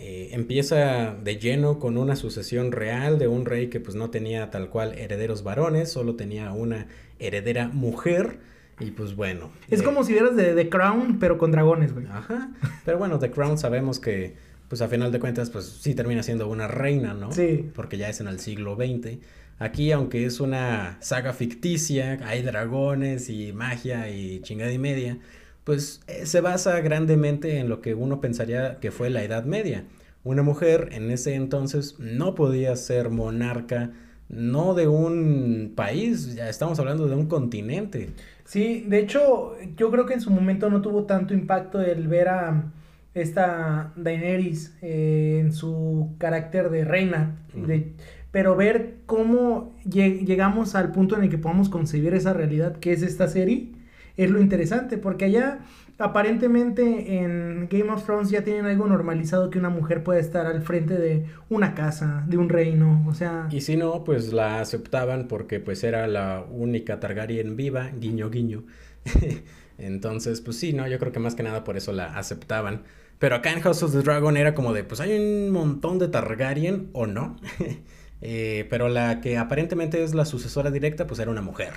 Eh, 0.02 0.30
empieza 0.33 1.14
de 1.14 1.37
lleno 1.37 1.78
con 1.78 1.99
una 1.99 2.16
sucesión 2.16 2.73
real 2.73 3.19
de 3.19 3.28
un 3.28 3.45
rey 3.45 3.69
que 3.69 3.80
pues 3.80 3.95
no 3.97 4.09
tenía 4.09 4.50
tal 4.50 4.71
cual 4.71 4.99
herederos 4.99 5.42
varones, 5.42 5.92
solo 5.92 6.16
tenía 6.16 6.52
una 6.52 6.87
heredera 7.19 7.69
mujer. 7.69 8.38
Y 8.80 8.92
pues 8.92 9.14
bueno. 9.14 9.50
Es 9.69 9.83
eh, 9.83 9.85
como 9.85 10.02
si 10.02 10.14
vieras 10.14 10.35
de 10.37 10.54
The 10.54 10.71
Crown, 10.71 11.19
pero 11.19 11.37
con 11.37 11.52
dragones, 11.52 11.92
güey. 11.92 12.07
Ajá. 12.07 12.50
Pero 12.87 12.97
bueno, 12.97 13.19
The 13.19 13.30
Crown 13.30 13.59
sabemos 13.59 14.00
que, 14.00 14.37
pues 14.69 14.80
a 14.80 14.88
final 14.88 15.12
de 15.12 15.21
cuentas, 15.21 15.50
pues 15.50 15.66
sí 15.66 15.95
termina 15.95 16.23
siendo 16.23 16.49
una 16.49 16.66
reina, 16.66 17.12
¿no? 17.12 17.30
Sí. 17.30 17.71
Porque 17.75 17.99
ya 17.99 18.09
es 18.09 18.23
en 18.23 18.28
el 18.28 18.40
siglo 18.40 18.76
XX. 18.76 19.19
Aquí, 19.59 19.92
aunque 19.92 20.25
es 20.25 20.40
una 20.40 20.97
saga 21.00 21.35
ficticia, 21.35 22.19
hay 22.25 22.40
dragones 22.40 23.28
y 23.28 23.52
magia 23.52 24.09
y 24.09 24.40
chingada 24.40 24.73
y 24.73 24.78
media, 24.78 25.19
pues 25.64 26.00
eh, 26.07 26.26
se 26.26 26.40
basa 26.40 26.81
grandemente 26.81 27.59
en 27.59 27.69
lo 27.69 27.81
que 27.81 27.95
uno 27.95 28.21
pensaría 28.21 28.79
que 28.81 28.90
fue 28.90 29.11
la 29.11 29.23
Edad 29.23 29.45
Media. 29.45 29.85
Una 30.25 30.43
mujer 30.43 30.90
en 30.93 31.11
ese 31.11 31.35
entonces 31.35 31.97
no 31.99 32.35
podía 32.35 32.76
ser 32.76 33.11
monarca, 33.11 33.90
no 34.29 34.75
de 34.75 34.87
un 34.87 35.73
país, 35.75 36.35
ya 36.35 36.49
estamos 36.49 36.79
hablando 36.79 37.09
de 37.09 37.17
un 37.17 37.26
continente. 37.26 38.11
Sí, 38.45 38.85
de 38.87 38.99
hecho, 38.99 39.55
yo 39.76 39.90
creo 39.90 40.07
que 40.07 40.14
en 40.14 40.21
su 40.21 40.31
momento 40.31 40.71
no 40.71 40.83
tuvo 40.83 41.05
tanto 41.05 41.35
impacto 41.35 41.81
el 41.81 42.07
ver 42.09 42.29
a, 42.29 42.73
esta 43.14 43.93
Daenerys 43.97 44.76
eh, 44.83 45.38
en 45.40 45.52
su 45.52 46.14
carácter 46.19 46.71
de 46.71 46.85
reina, 46.85 47.37
de, 47.55 47.93
pero 48.31 48.55
ver 48.55 48.99
cómo 49.07 49.75
llegamos 49.85 50.75
al 50.75 50.93
punto 50.93 51.17
en 51.17 51.25
el 51.25 51.31
que 51.31 51.38
podamos 51.38 51.69
concebir 51.69 52.14
esa 52.14 52.33
realidad 52.33 52.76
que 52.76 52.93
es 52.93 53.02
esta 53.02 53.26
serie 53.26 53.73
es 54.17 54.31
lo 54.31 54.40
interesante, 54.40 54.99
porque 54.99 55.26
allá 55.26 55.61
aparentemente 56.00 57.19
en 57.19 57.69
Game 57.71 57.90
of 57.90 58.05
Thrones 58.05 58.31
ya 58.31 58.43
tienen 58.43 58.64
algo 58.64 58.87
normalizado 58.87 59.50
que 59.50 59.59
una 59.59 59.69
mujer 59.69 60.02
puede 60.02 60.21
estar 60.21 60.47
al 60.47 60.62
frente 60.62 60.95
de 60.95 61.26
una 61.50 61.75
casa, 61.75 62.25
de 62.26 62.38
un 62.38 62.49
reino, 62.49 63.05
o 63.07 63.14
sea... 63.14 63.49
Y 63.50 63.61
si 63.61 63.76
no, 63.76 64.02
pues 64.02 64.33
la 64.33 64.61
aceptaban 64.61 65.29
porque 65.29 65.61
pues 65.61 65.85
era 65.85 66.07
la 66.07 66.45
única 66.50 67.00
Targaryen 67.00 67.55
viva, 67.55 67.90
guiño 67.95 68.31
guiño. 68.31 68.64
Entonces, 69.79 70.40
pues 70.40 70.59
sí, 70.59 70.73
no, 70.73 70.88
yo 70.88 70.99
creo 70.99 71.12
que 71.12 71.21
más 71.21 71.35
que 71.35 71.43
nada 71.43 71.64
por 71.64 71.76
eso 71.76 71.93
la 71.93 72.17
aceptaban. 72.17 72.83
Pero 73.19 73.37
acá 73.37 73.52
en 73.52 73.61
House 73.61 73.83
of 73.83 73.93
the 73.93 74.00
Dragon 74.00 74.38
era 74.38 74.55
como 74.55 74.73
de, 74.73 74.85
pues 74.85 75.00
hay 75.00 75.19
un 75.19 75.50
montón 75.50 75.99
de 75.99 76.09
Targaryen 76.09 76.88
o 76.95 77.07
no. 77.07 77.37
Eh, 78.22 78.66
pero 78.68 78.88
la 78.88 79.20
que 79.20 79.38
aparentemente 79.38 80.02
es 80.02 80.14
la 80.14 80.24
sucesora 80.24 80.70
directa, 80.70 81.06
pues 81.06 81.20
era 81.20 81.30
una 81.30 81.42
mujer. 81.42 81.72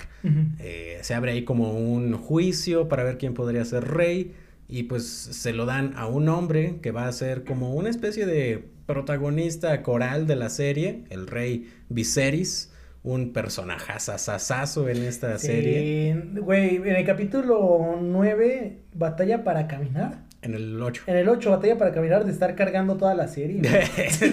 Eh, 0.60 1.00
se 1.02 1.14
abre 1.14 1.32
ahí 1.32 1.44
como 1.44 1.74
un 1.74 2.14
juicio 2.14 2.90
para 2.90 3.04
ver 3.04 3.18
quién 3.18 3.34
podría 3.34 3.64
ser 3.66 3.88
rey. 3.88 4.34
Y 4.68 4.84
pues 4.84 5.06
se 5.06 5.54
lo 5.54 5.66
dan 5.66 5.94
a 5.96 6.08
un 6.08 6.30
hombre 6.30 6.80
que 6.82 6.92
va 6.92 7.08
a 7.08 7.12
ser 7.12 7.44
como 7.44 7.74
una 7.74 7.90
especie 7.90 8.26
de 8.26 8.66
protagonista 8.86 9.82
coral 9.82 10.26
de 10.26 10.36
la 10.36 10.50
serie, 10.50 11.04
el 11.10 11.28
rey 11.28 11.70
Viserys 11.90 12.74
un 13.04 13.34
personaje 13.34 14.00
sasazo 14.00 14.88
en 14.88 15.04
esta 15.04 15.38
serie. 15.38 16.16
Güey, 16.36 16.78
en 16.78 16.96
el 16.96 17.06
capítulo 17.06 18.00
9, 18.02 18.80
Batalla 18.94 19.44
para 19.44 19.68
Caminar. 19.68 20.23
En 20.44 20.54
el 20.54 20.82
8. 20.82 21.04
En 21.08 21.18
el 21.18 21.30
8, 21.30 21.50
Batalla 21.50 21.78
para 21.78 21.92
Caminar, 21.92 22.26
de 22.26 22.32
estar 22.32 22.56
cargando 22.56 22.98
toda 22.98 23.16
la 23.16 23.28
serie. 23.28 23.62
sí, 24.10 24.30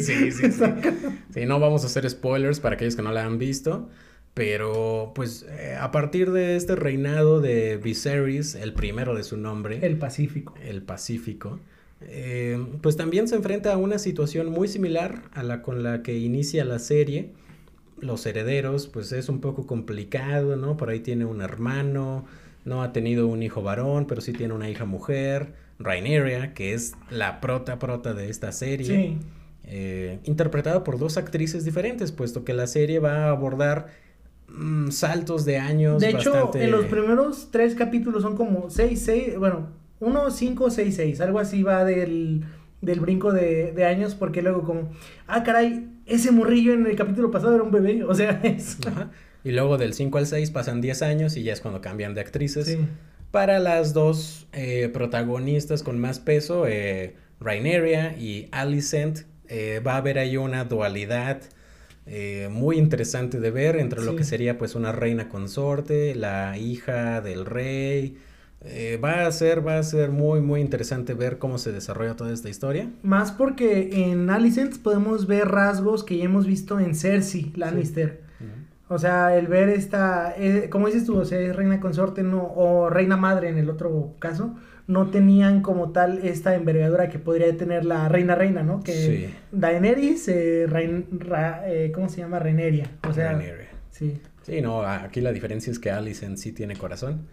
sí, 0.00 0.30
sí, 0.30 0.32
sí. 0.32 0.64
Sí, 1.32 1.46
no 1.46 1.60
vamos 1.60 1.84
a 1.84 1.86
hacer 1.86 2.08
spoilers 2.08 2.60
para 2.60 2.74
aquellos 2.74 2.96
que 2.96 3.02
no 3.02 3.12
la 3.12 3.24
han 3.24 3.38
visto. 3.38 3.88
Pero, 4.34 5.12
pues, 5.14 5.46
eh, 5.48 5.76
a 5.80 5.90
partir 5.90 6.30
de 6.30 6.56
este 6.56 6.76
reinado 6.76 7.40
de 7.40 7.78
Viserys, 7.78 8.54
el 8.54 8.74
primero 8.74 9.14
de 9.14 9.24
su 9.24 9.38
nombre. 9.38 9.78
El 9.82 9.96
Pacífico. 9.96 10.54
El 10.62 10.82
Pacífico. 10.82 11.58
Eh, 12.02 12.62
pues 12.82 12.98
también 12.98 13.26
se 13.28 13.36
enfrenta 13.36 13.72
a 13.72 13.78
una 13.78 13.98
situación 13.98 14.50
muy 14.50 14.68
similar 14.68 15.22
a 15.32 15.42
la 15.42 15.62
con 15.62 15.82
la 15.82 16.02
que 16.02 16.18
inicia 16.18 16.66
la 16.66 16.78
serie 16.78 17.30
los 18.00 18.26
herederos, 18.26 18.86
pues 18.88 19.12
es 19.12 19.28
un 19.28 19.40
poco 19.40 19.66
complicado, 19.66 20.56
¿no? 20.56 20.76
Por 20.76 20.90
ahí 20.90 21.00
tiene 21.00 21.24
un 21.24 21.40
hermano, 21.40 22.26
no 22.66 22.82
ha 22.82 22.92
tenido 22.92 23.28
un 23.28 23.42
hijo 23.42 23.62
varón, 23.62 24.06
pero 24.06 24.20
sí 24.20 24.32
tiene 24.32 24.52
una 24.52 24.68
hija 24.68 24.84
mujer, 24.84 25.54
Raineria, 25.78 26.52
que 26.52 26.74
es 26.74 26.94
la 27.08 27.40
prota 27.40 27.78
prota 27.78 28.12
de 28.12 28.28
esta 28.28 28.52
serie. 28.52 28.86
Sí. 28.86 29.18
Eh, 29.68 30.18
interpretada 30.24 30.84
por 30.84 30.98
dos 30.98 31.16
actrices 31.16 31.64
diferentes, 31.64 32.12
puesto 32.12 32.44
que 32.44 32.52
la 32.52 32.66
serie 32.66 32.98
va 32.98 33.26
a 33.26 33.30
abordar 33.30 33.86
mm, 34.48 34.90
saltos 34.90 35.44
de 35.44 35.58
años. 35.58 36.00
De 36.00 36.10
hecho, 36.10 36.50
en 36.54 36.70
los 36.72 36.86
primeros 36.86 37.48
tres 37.50 37.74
capítulos 37.74 38.22
son 38.22 38.36
como 38.36 38.68
seis, 38.68 39.02
seis, 39.04 39.38
bueno, 39.38 39.68
uno, 40.00 40.30
cinco, 40.30 40.68
seis, 40.70 40.96
seis, 40.96 41.20
algo 41.20 41.38
así 41.38 41.62
va 41.62 41.84
del, 41.84 42.44
del 42.80 43.00
brinco 43.00 43.32
de, 43.32 43.72
de 43.72 43.84
años, 43.84 44.16
porque 44.16 44.42
luego 44.42 44.62
como, 44.62 44.90
ah, 45.28 45.44
caray, 45.44 45.88
ese 46.04 46.32
morrillo 46.32 46.72
en 46.72 46.86
el 46.86 46.96
capítulo 46.96 47.30
pasado 47.30 47.54
era 47.54 47.62
un 47.62 47.70
bebé, 47.70 48.02
o 48.04 48.14
sea, 48.14 48.40
es... 48.42 48.78
Y 49.46 49.52
luego 49.52 49.78
del 49.78 49.94
5 49.94 50.18
al 50.18 50.26
6 50.26 50.50
pasan 50.50 50.80
10 50.80 51.02
años 51.02 51.36
y 51.36 51.44
ya 51.44 51.52
es 51.52 51.60
cuando 51.60 51.80
cambian 51.80 52.14
de 52.14 52.20
actrices. 52.20 52.78
Para 53.30 53.60
las 53.60 53.92
dos 53.92 54.48
eh, 54.52 54.90
protagonistas 54.92 55.84
con 55.84 56.00
más 56.00 56.18
peso, 56.18 56.66
eh, 56.66 57.14
Raineria 57.38 58.18
y 58.18 58.48
Alicent, 58.50 59.20
eh, 59.48 59.80
va 59.86 59.92
a 59.92 59.96
haber 59.98 60.18
ahí 60.18 60.36
una 60.36 60.64
dualidad 60.64 61.42
eh, 62.06 62.48
muy 62.50 62.76
interesante 62.76 63.38
de 63.38 63.52
ver 63.52 63.76
entre 63.76 64.02
lo 64.02 64.16
que 64.16 64.24
sería 64.24 64.58
pues 64.58 64.74
una 64.74 64.90
reina 64.90 65.28
consorte, 65.28 66.16
la 66.16 66.58
hija 66.58 67.20
del 67.20 67.46
rey, 67.46 68.16
eh, 68.62 68.98
va 69.02 69.26
a 69.28 69.30
ser, 69.30 69.64
va 69.64 69.78
a 69.78 69.82
ser 69.84 70.10
muy, 70.10 70.40
muy 70.40 70.60
interesante 70.60 71.14
ver 71.14 71.38
cómo 71.38 71.58
se 71.58 71.70
desarrolla 71.70 72.16
toda 72.16 72.32
esta 72.32 72.48
historia. 72.48 72.90
Más 73.04 73.30
porque 73.30 74.10
en 74.10 74.28
Alicent 74.28 74.78
podemos 74.78 75.28
ver 75.28 75.46
rasgos 75.46 76.02
que 76.02 76.16
ya 76.16 76.24
hemos 76.24 76.46
visto 76.46 76.80
en 76.80 76.96
Cersei 76.96 77.52
Lannister. 77.54 78.25
O 78.88 78.98
sea, 78.98 79.36
el 79.36 79.48
ver 79.48 79.68
esta, 79.68 80.34
eh, 80.36 80.68
como 80.70 80.86
dices 80.86 81.04
tú, 81.04 81.18
o 81.18 81.24
sea, 81.24 81.40
es 81.40 81.56
reina 81.56 81.80
consorte 81.80 82.22
no, 82.22 82.44
o 82.54 82.88
reina 82.88 83.16
madre 83.16 83.48
en 83.48 83.58
el 83.58 83.68
otro 83.68 84.14
caso, 84.20 84.54
no 84.86 85.10
tenían 85.10 85.60
como 85.60 85.90
tal 85.90 86.20
esta 86.22 86.54
envergadura 86.54 87.08
que 87.08 87.18
podría 87.18 87.56
tener 87.56 87.84
la 87.84 88.08
reina 88.08 88.36
reina, 88.36 88.62
¿no? 88.62 88.82
Que 88.84 88.92
sí. 88.92 89.34
Daenerys, 89.50 90.28
eh, 90.28 90.66
eh, 90.68 91.92
¿cómo 91.92 92.08
se 92.08 92.18
llama? 92.18 92.38
Reineria. 92.38 92.88
O 93.08 93.12
sea, 93.12 93.40
sí. 93.90 94.20
Sí, 94.42 94.60
no, 94.60 94.82
aquí 94.82 95.20
la 95.20 95.32
diferencia 95.32 95.72
es 95.72 95.80
que 95.80 95.90
Alicent 95.90 96.38
sí 96.38 96.52
tiene 96.52 96.76
corazón. 96.76 97.26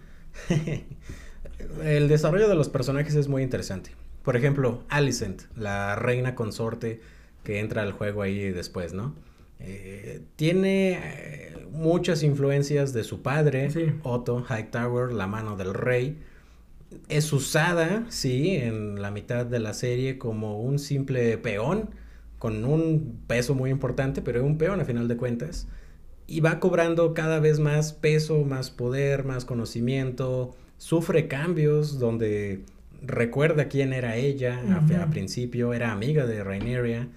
el 1.84 2.08
desarrollo 2.08 2.50
de 2.50 2.56
los 2.56 2.70
personajes 2.70 3.14
es 3.14 3.28
muy 3.28 3.44
interesante. 3.44 3.92
Por 4.24 4.36
ejemplo, 4.36 4.84
Alicent, 4.90 5.44
la 5.56 5.96
reina 5.96 6.34
consorte 6.34 7.02
que 7.44 7.60
entra 7.60 7.84
al 7.84 7.92
juego 7.92 8.24
ahí 8.24 8.50
después, 8.50 8.94
¿no? 8.94 9.14
Eh, 9.64 10.22
tiene 10.36 11.00
eh, 11.02 11.54
muchas 11.72 12.22
influencias 12.24 12.94
de 12.94 13.04
su 13.04 13.22
padre, 13.22 13.70
Otto 14.04 14.46
Hightower, 14.48 15.14
la 15.14 15.28
mano 15.28 15.56
del 15.56 15.74
rey. 15.74 16.18
Es 17.10 17.34
usada, 17.34 18.06
sí, 18.10 18.56
en 18.56 19.02
la 19.02 19.10
mitad 19.10 19.46
de 19.46 19.60
la 19.60 19.74
serie 19.74 20.18
como 20.18 20.62
un 20.62 20.78
simple 20.78 21.38
peón, 21.38 21.90
con 22.38 22.66
un 22.66 23.20
peso 23.26 23.56
muy 23.56 23.72
importante, 23.72 24.22
pero 24.22 24.44
un 24.44 24.58
peón 24.58 24.82
a 24.82 24.86
final 24.86 25.08
de 25.08 25.18
cuentas. 25.18 25.68
Y 26.28 26.42
va 26.42 26.60
cobrando 26.60 27.14
cada 27.14 27.40
vez 27.40 27.60
más 27.60 27.94
peso, 27.94 28.44
más 28.44 28.70
poder, 28.70 29.24
más 29.24 29.46
conocimiento, 29.46 30.56
sufre 30.78 31.28
cambios 31.28 32.00
donde 32.00 32.64
recuerda 33.02 33.68
quién 33.68 33.94
era 33.94 34.16
ella, 34.16 34.62
a, 35.02 35.10
principio. 35.10 35.74
Era 35.74 35.92
amiga 35.92 36.26
de 36.26 36.44
Raineria. 36.44 37.08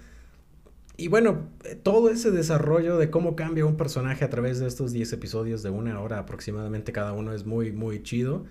Y 0.97 1.09
bueno, 1.09 1.47
todo 1.83 2.09
ese 2.09 2.31
desarrollo 2.31 2.97
de 2.97 3.11
cómo 3.11 3.35
cambia 3.35 3.65
un 3.65 3.77
personaje 3.77 4.25
a 4.25 4.29
través 4.29 4.59
de 4.59 4.67
estos 4.67 4.91
10 4.91 5.13
episodios 5.13 5.61
de 5.61 5.69
una 5.69 6.01
hora 6.01 6.17
aproximadamente 6.17 6.91
cada 6.91 7.13
uno 7.13 7.33
es 7.33 7.45
muy, 7.45 7.71
muy 7.71 8.01
chido. 8.01 8.45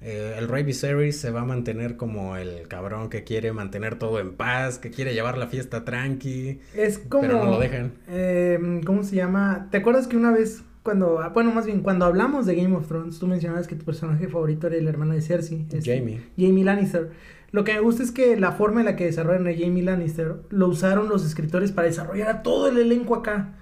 Eh, 0.00 0.36
el 0.38 0.48
Rey 0.48 0.62
Viserys 0.62 1.20
se 1.20 1.30
va 1.30 1.42
a 1.42 1.44
mantener 1.44 1.98
como 1.98 2.36
el 2.38 2.66
cabrón 2.68 3.10
que 3.10 3.22
quiere 3.22 3.52
mantener 3.52 3.98
todo 3.98 4.18
en 4.18 4.32
paz, 4.32 4.78
que 4.78 4.90
quiere 4.90 5.12
llevar 5.12 5.36
la 5.36 5.46
fiesta 5.46 5.84
tranqui. 5.84 6.60
Es 6.74 6.98
como. 6.98 7.20
Pero 7.20 7.44
no 7.44 7.50
lo 7.50 7.58
dejan. 7.58 7.92
Em, 8.08 8.82
¿Cómo 8.82 9.02
se 9.02 9.16
llama? 9.16 9.68
¿Te 9.70 9.76
acuerdas 9.76 10.06
que 10.06 10.16
una 10.16 10.32
vez 10.32 10.62
cuando, 10.82 11.20
ah, 11.20 11.28
bueno, 11.28 11.52
más 11.52 11.66
bien, 11.66 11.82
cuando 11.82 12.06
hablamos 12.06 12.46
de 12.46 12.54
Game 12.54 12.74
of 12.74 12.88
Thrones, 12.88 13.18
tú 13.18 13.26
mencionabas 13.26 13.68
que 13.68 13.76
tu 13.76 13.84
personaje 13.84 14.28
favorito 14.28 14.66
era 14.66 14.76
el 14.76 14.88
hermano 14.88 15.12
de 15.12 15.20
Cersei. 15.20 15.66
Este, 15.70 15.98
Jamie. 15.98 16.22
Jamie 16.38 16.64
Lannister. 16.64 17.10
Lo 17.52 17.64
que 17.64 17.74
me 17.74 17.80
gusta 17.80 18.02
es 18.02 18.12
que 18.12 18.36
la 18.36 18.52
forma 18.52 18.80
en 18.80 18.86
la 18.86 18.96
que 18.96 19.06
desarrollan 19.06 19.46
a 19.46 19.52
Jamie 19.52 19.82
Lannister 19.82 20.36
lo 20.50 20.68
usaron 20.68 21.08
los 21.08 21.24
escritores 21.24 21.72
para 21.72 21.88
desarrollar 21.88 22.28
a 22.28 22.42
todo 22.42 22.68
el 22.68 22.78
elenco 22.78 23.14
acá. 23.14 23.56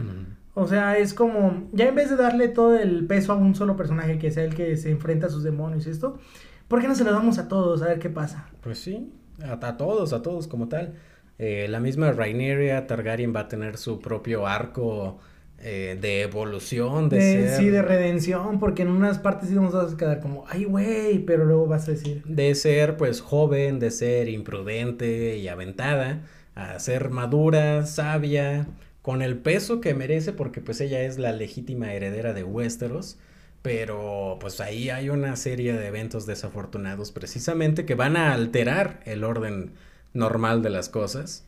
O 0.54 0.66
sea, 0.66 0.98
es 0.98 1.14
como, 1.14 1.68
ya 1.72 1.88
en 1.88 1.94
vez 1.94 2.10
de 2.10 2.16
darle 2.16 2.48
todo 2.48 2.76
el 2.76 3.06
peso 3.06 3.32
a 3.32 3.36
un 3.36 3.54
solo 3.54 3.76
personaje 3.76 4.18
que 4.18 4.30
sea 4.30 4.44
el 4.44 4.54
que 4.54 4.76
se 4.76 4.90
enfrenta 4.90 5.28
a 5.28 5.30
sus 5.30 5.44
demonios 5.44 5.86
y 5.86 5.90
esto, 5.90 6.18
¿por 6.66 6.80
qué 6.80 6.88
no 6.88 6.94
se 6.94 7.04
lo 7.04 7.12
damos 7.12 7.38
a 7.38 7.48
todos 7.48 7.80
a 7.82 7.86
ver 7.86 7.98
qué 8.00 8.10
pasa? 8.10 8.48
Pues 8.60 8.78
sí, 8.78 9.12
a, 9.42 9.76
todos, 9.76 10.12
a 10.12 10.20
todos 10.20 10.48
como 10.48 10.68
tal. 10.68 10.94
Eh, 11.38 11.66
la 11.68 11.78
misma 11.78 12.10
Raineria 12.10 12.86
Targaryen 12.88 13.34
va 13.34 13.40
a 13.40 13.48
tener 13.48 13.76
su 13.76 14.00
propio 14.00 14.48
arco 14.48 15.20
eh, 15.60 15.98
de 16.00 16.22
evolución, 16.22 17.08
de, 17.08 17.20
ser... 17.20 17.56
Sí, 17.56 17.68
de 17.68 17.82
redención, 17.82 18.60
porque 18.60 18.82
en 18.82 18.88
unas 18.88 19.18
partes 19.18 19.48
sí 19.48 19.54
nos 19.54 19.72
vas 19.72 19.94
a 19.94 19.96
quedar 19.96 20.20
como, 20.20 20.44
ay, 20.48 20.64
güey, 20.64 21.18
pero 21.20 21.44
luego 21.44 21.66
vas 21.66 21.88
a 21.88 21.92
decir... 21.92 22.22
De 22.24 22.54
ser, 22.54 22.96
pues, 22.96 23.20
joven, 23.20 23.78
de 23.78 23.90
ser 23.90 24.28
imprudente 24.28 25.36
y 25.36 25.48
aventada, 25.48 26.22
a 26.54 26.78
ser 26.78 27.10
madura, 27.10 27.86
sabia, 27.86 28.66
con 29.02 29.22
el 29.22 29.38
peso 29.38 29.80
que 29.80 29.94
merece 29.94 30.32
porque 30.32 30.60
pues 30.60 30.80
ella 30.80 31.02
es 31.02 31.18
la 31.18 31.32
legítima 31.32 31.92
heredera 31.92 32.34
de 32.34 32.44
Westeros. 32.44 33.18
Pero 33.62 34.38
pues 34.40 34.60
ahí 34.60 34.88
hay 34.88 35.10
una 35.10 35.34
serie 35.34 35.72
de 35.72 35.88
eventos 35.88 36.26
desafortunados 36.26 37.10
precisamente 37.10 37.84
que 37.84 37.94
van 37.94 38.16
a 38.16 38.32
alterar 38.32 39.00
el 39.04 39.24
orden 39.24 39.72
normal 40.18 40.62
de 40.62 40.70
las 40.70 40.88
cosas. 40.88 41.46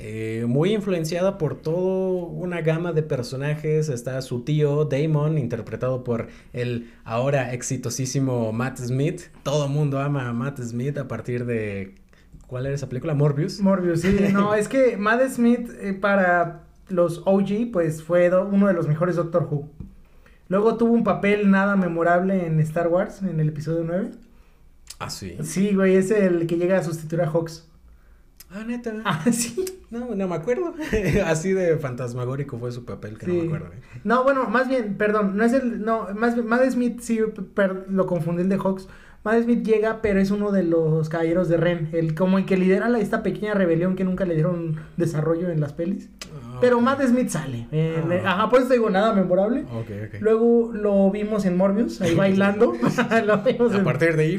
Eh, 0.00 0.44
muy 0.46 0.74
influenciada 0.74 1.38
por 1.38 1.60
toda 1.60 2.24
una 2.26 2.60
gama 2.60 2.92
de 2.92 3.02
personajes. 3.02 3.88
Está 3.88 4.20
su 4.22 4.42
tío 4.42 4.84
Damon, 4.84 5.38
interpretado 5.38 6.04
por 6.04 6.28
el 6.52 6.92
ahora 7.04 7.52
exitosísimo 7.52 8.52
Matt 8.52 8.78
Smith. 8.78 9.22
Todo 9.42 9.68
mundo 9.68 9.98
ama 9.98 10.28
a 10.28 10.32
Matt 10.32 10.60
Smith 10.60 10.98
a 10.98 11.08
partir 11.08 11.46
de... 11.46 11.96
¿Cuál 12.46 12.66
era 12.66 12.74
esa 12.74 12.88
película? 12.88 13.14
Morbius. 13.14 13.60
Morbius, 13.60 14.02
sí. 14.02 14.16
No, 14.32 14.54
es 14.54 14.68
que 14.68 14.96
Matt 14.96 15.28
Smith 15.30 15.70
eh, 15.80 15.92
para 15.94 16.62
los 16.88 17.22
OG, 17.26 17.72
pues 17.72 18.02
fue 18.02 18.30
uno 18.38 18.68
de 18.68 18.74
los 18.74 18.86
mejores 18.86 19.16
Doctor 19.16 19.48
Who. 19.50 19.68
Luego 20.48 20.76
tuvo 20.76 20.92
un 20.92 21.04
papel 21.04 21.50
nada 21.50 21.76
memorable 21.76 22.46
en 22.46 22.58
Star 22.60 22.88
Wars, 22.88 23.22
en 23.22 23.38
el 23.40 23.48
episodio 23.48 23.84
9. 23.84 24.12
Ah, 24.98 25.10
sí. 25.10 25.36
Sí, 25.42 25.74
güey, 25.74 25.96
es 25.96 26.10
el 26.10 26.46
que 26.46 26.56
llega 26.56 26.78
a 26.78 26.82
sustituir 26.82 27.20
a 27.20 27.30
Hawks. 27.30 27.67
Ah, 28.50 28.64
neta. 28.66 28.92
Ah, 29.04 29.24
sí. 29.32 29.64
No, 29.90 30.14
no 30.14 30.28
me 30.28 30.34
acuerdo. 30.34 30.74
Así 31.26 31.52
de 31.52 31.76
fantasmagórico 31.78 32.58
fue 32.58 32.72
su 32.72 32.84
papel, 32.84 33.18
que 33.18 33.26
no 33.26 33.34
me 33.34 33.42
acuerdo. 33.46 33.66
¿eh? 33.68 34.00
No, 34.04 34.22
bueno, 34.24 34.48
más 34.48 34.68
bien, 34.68 34.96
perdón, 34.96 35.36
no 35.36 35.44
es 35.44 35.52
el, 35.52 35.82
no, 35.82 36.08
más 36.14 36.34
bien, 36.34 36.46
Matt 36.46 36.68
Smith, 36.70 37.00
sí, 37.00 37.20
per- 37.54 37.86
lo 37.88 38.06
confundí 38.06 38.42
el 38.42 38.48
de 38.48 38.56
Hawks. 38.58 38.88
Matt 39.24 39.42
Smith 39.42 39.64
llega, 39.66 40.00
pero 40.00 40.20
es 40.20 40.30
uno 40.30 40.52
de 40.52 40.62
los 40.62 41.08
caballeros 41.08 41.48
de 41.48 41.56
Ren, 41.56 41.88
el 41.92 42.14
como 42.14 42.38
el 42.38 42.44
que 42.46 42.56
lidera 42.56 42.88
la, 42.88 43.00
esta 43.00 43.22
pequeña 43.22 43.52
rebelión 43.54 43.96
que 43.96 44.04
nunca 44.04 44.24
le 44.24 44.34
dieron 44.34 44.76
desarrollo 44.96 45.50
en 45.50 45.60
las 45.60 45.72
pelis. 45.72 46.08
Ah, 46.42 46.58
Pero 46.60 46.76
ok. 46.76 46.82
Matt 46.82 47.02
Smith 47.02 47.28
sale. 47.28 47.66
en-. 47.72 48.26
Ajá, 48.26 48.48
por 48.48 48.60
eso 48.60 48.68
te 48.68 48.74
digo 48.74 48.90
nada 48.90 49.12
memorable. 49.14 49.64
Luego 50.20 50.70
lo 50.72 51.10
vimos 51.10 51.44
en 51.46 51.56
Morbius, 51.56 52.00
ahí 52.00 52.14
bailando. 52.16 52.66
lo 53.26 53.38
vimos 53.42 53.72
A 53.72 53.78
en- 53.78 53.84
partir 53.84 54.16
de 54.16 54.22
ahí. 54.22 54.38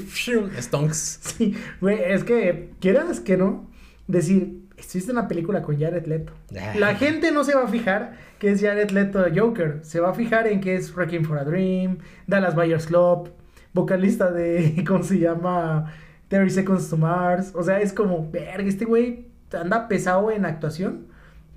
Stonks. 0.59 1.19
Sí, 1.37 1.55
güey, 1.81 1.99
es 2.03 2.23
que 2.23 2.69
quieras 2.79 3.19
que 3.19 3.35
no, 3.37 3.67
decir, 4.09 4.67
existe 4.77 5.11
una 5.11 5.27
película 5.27 5.61
con 5.61 5.79
Jared 5.79 6.05
Leto. 6.05 6.33
Ah. 6.59 6.73
La 6.77 6.95
gente 6.95 7.31
no 7.31 7.43
se 7.43 7.55
va 7.55 7.63
a 7.63 7.67
fijar 7.67 8.13
que 8.39 8.51
es 8.51 8.61
Jared 8.61 8.89
Leto 8.91 9.23
Joker, 9.33 9.79
se 9.83 9.99
va 9.99 10.09
a 10.09 10.13
fijar 10.13 10.47
en 10.47 10.61
que 10.61 10.75
es 10.75 10.93
Wrecking 10.95 11.25
for 11.25 11.37
a 11.37 11.43
Dream, 11.43 11.99
Dallas 12.25 12.55
Buyers 12.55 12.87
Club, 12.87 13.29
vocalista 13.73 14.31
de, 14.31 14.83
¿cómo 14.87 15.03
se 15.03 15.19
llama? 15.19 15.93
30 16.29 16.53
Seconds 16.53 16.89
to 16.89 16.97
Mars. 16.97 17.51
O 17.53 17.63
sea, 17.63 17.79
es 17.79 17.93
como, 17.93 18.29
verga, 18.31 18.67
este 18.67 18.85
güey 18.85 19.27
anda 19.51 19.87
pesado 19.87 20.31
en 20.31 20.45
actuación. 20.45 21.07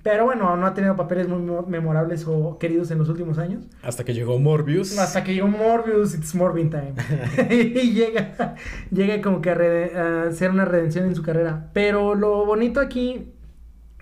Pero 0.03 0.25
bueno, 0.25 0.55
no 0.57 0.65
ha 0.67 0.73
tenido 0.73 0.97
papeles 0.97 1.29
muy 1.29 1.39
mo- 1.41 1.65
memorables 1.65 2.25
o 2.27 2.57
queridos 2.59 2.91
en 2.91 2.97
los 2.97 3.07
últimos 3.07 3.37
años. 3.37 3.63
Hasta 3.81 4.03
que 4.03 4.13
llegó 4.13 4.37
Morbius. 4.37 4.97
Hasta 4.99 5.23
que 5.23 5.33
llegó 5.33 5.47
Morbius, 5.47 6.13
it's 6.13 6.35
Morbin 6.35 6.69
time. 6.69 6.93
y 7.49 7.93
llega, 7.93 8.55
llega 8.91 9.21
como 9.21 9.39
que 9.41 9.49
a 9.49 10.23
hacer 10.27 10.51
una 10.51 10.65
redención 10.65 11.05
en 11.05 11.15
su 11.15 11.23
carrera. 11.23 11.69
Pero 11.73 12.15
lo 12.15 12.45
bonito 12.45 12.81
aquí 12.81 13.31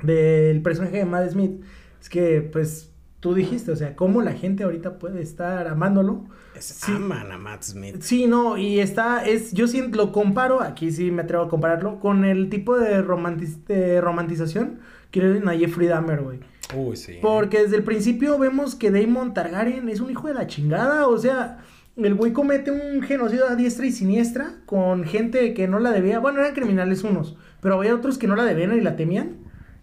del 0.03 0.61
personaje 0.61 0.97
de 0.97 1.05
Matt 1.05 1.29
Smith 1.31 1.61
es 2.01 2.09
que, 2.09 2.41
pues, 2.41 2.91
tú 3.19 3.35
dijiste, 3.35 3.71
o 3.71 3.75
sea, 3.75 3.95
cómo 3.95 4.21
la 4.23 4.33
gente 4.33 4.63
ahorita 4.63 4.97
puede 4.97 5.21
estar 5.21 5.67
amándolo. 5.67 6.25
Es- 6.55 6.65
Sí. 6.65 6.91
Aman 6.95 7.31
a 7.31 7.37
Matt 7.37 7.61
Smith. 7.63 7.97
Sí, 8.01 8.25
no, 8.27 8.57
y 8.57 8.79
está, 8.79 9.23
es, 9.25 9.51
yo 9.53 9.67
sí 9.67 9.83
lo 9.91 10.11
comparo, 10.11 10.61
aquí 10.61 10.91
sí 10.91 11.11
me 11.11 11.21
atrevo 11.21 11.43
a 11.43 11.49
compararlo, 11.49 11.99
con 11.99 12.25
el 12.25 12.49
tipo 12.49 12.77
de, 12.77 13.03
romantiz- 13.03 13.63
de 13.65 14.01
romantización 14.01 14.79
dan 15.19 15.49
a 15.49 15.57
Jeffrey 15.57 15.87
Dahmer, 15.87 16.21
güey. 16.21 16.39
Uy, 16.75 16.95
sí. 16.95 17.17
Porque 17.21 17.63
desde 17.63 17.75
el 17.75 17.83
principio 17.83 18.37
vemos 18.37 18.75
que 18.75 18.91
Daemon 18.91 19.33
Targaryen 19.33 19.89
es 19.89 19.99
un 19.99 20.09
hijo 20.09 20.27
de 20.27 20.33
la 20.33 20.47
chingada. 20.47 21.07
O 21.07 21.17
sea, 21.17 21.59
el 21.97 22.15
güey 22.15 22.31
comete 22.31 22.71
un 22.71 23.01
genocidio 23.01 23.47
a 23.47 23.55
diestra 23.55 23.85
y 23.85 23.91
siniestra 23.91 24.55
con 24.65 25.03
gente 25.03 25.53
que 25.53 25.67
no 25.67 25.79
la 25.79 25.91
debía. 25.91 26.19
Bueno, 26.19 26.39
eran 26.39 26.53
criminales 26.53 27.03
unos, 27.03 27.35
pero 27.59 27.75
había 27.75 27.93
otros 27.93 28.17
que 28.17 28.27
no 28.27 28.35
la 28.35 28.45
debían 28.45 28.75
y 28.77 28.81
la 28.81 28.95
temían. 28.95 29.37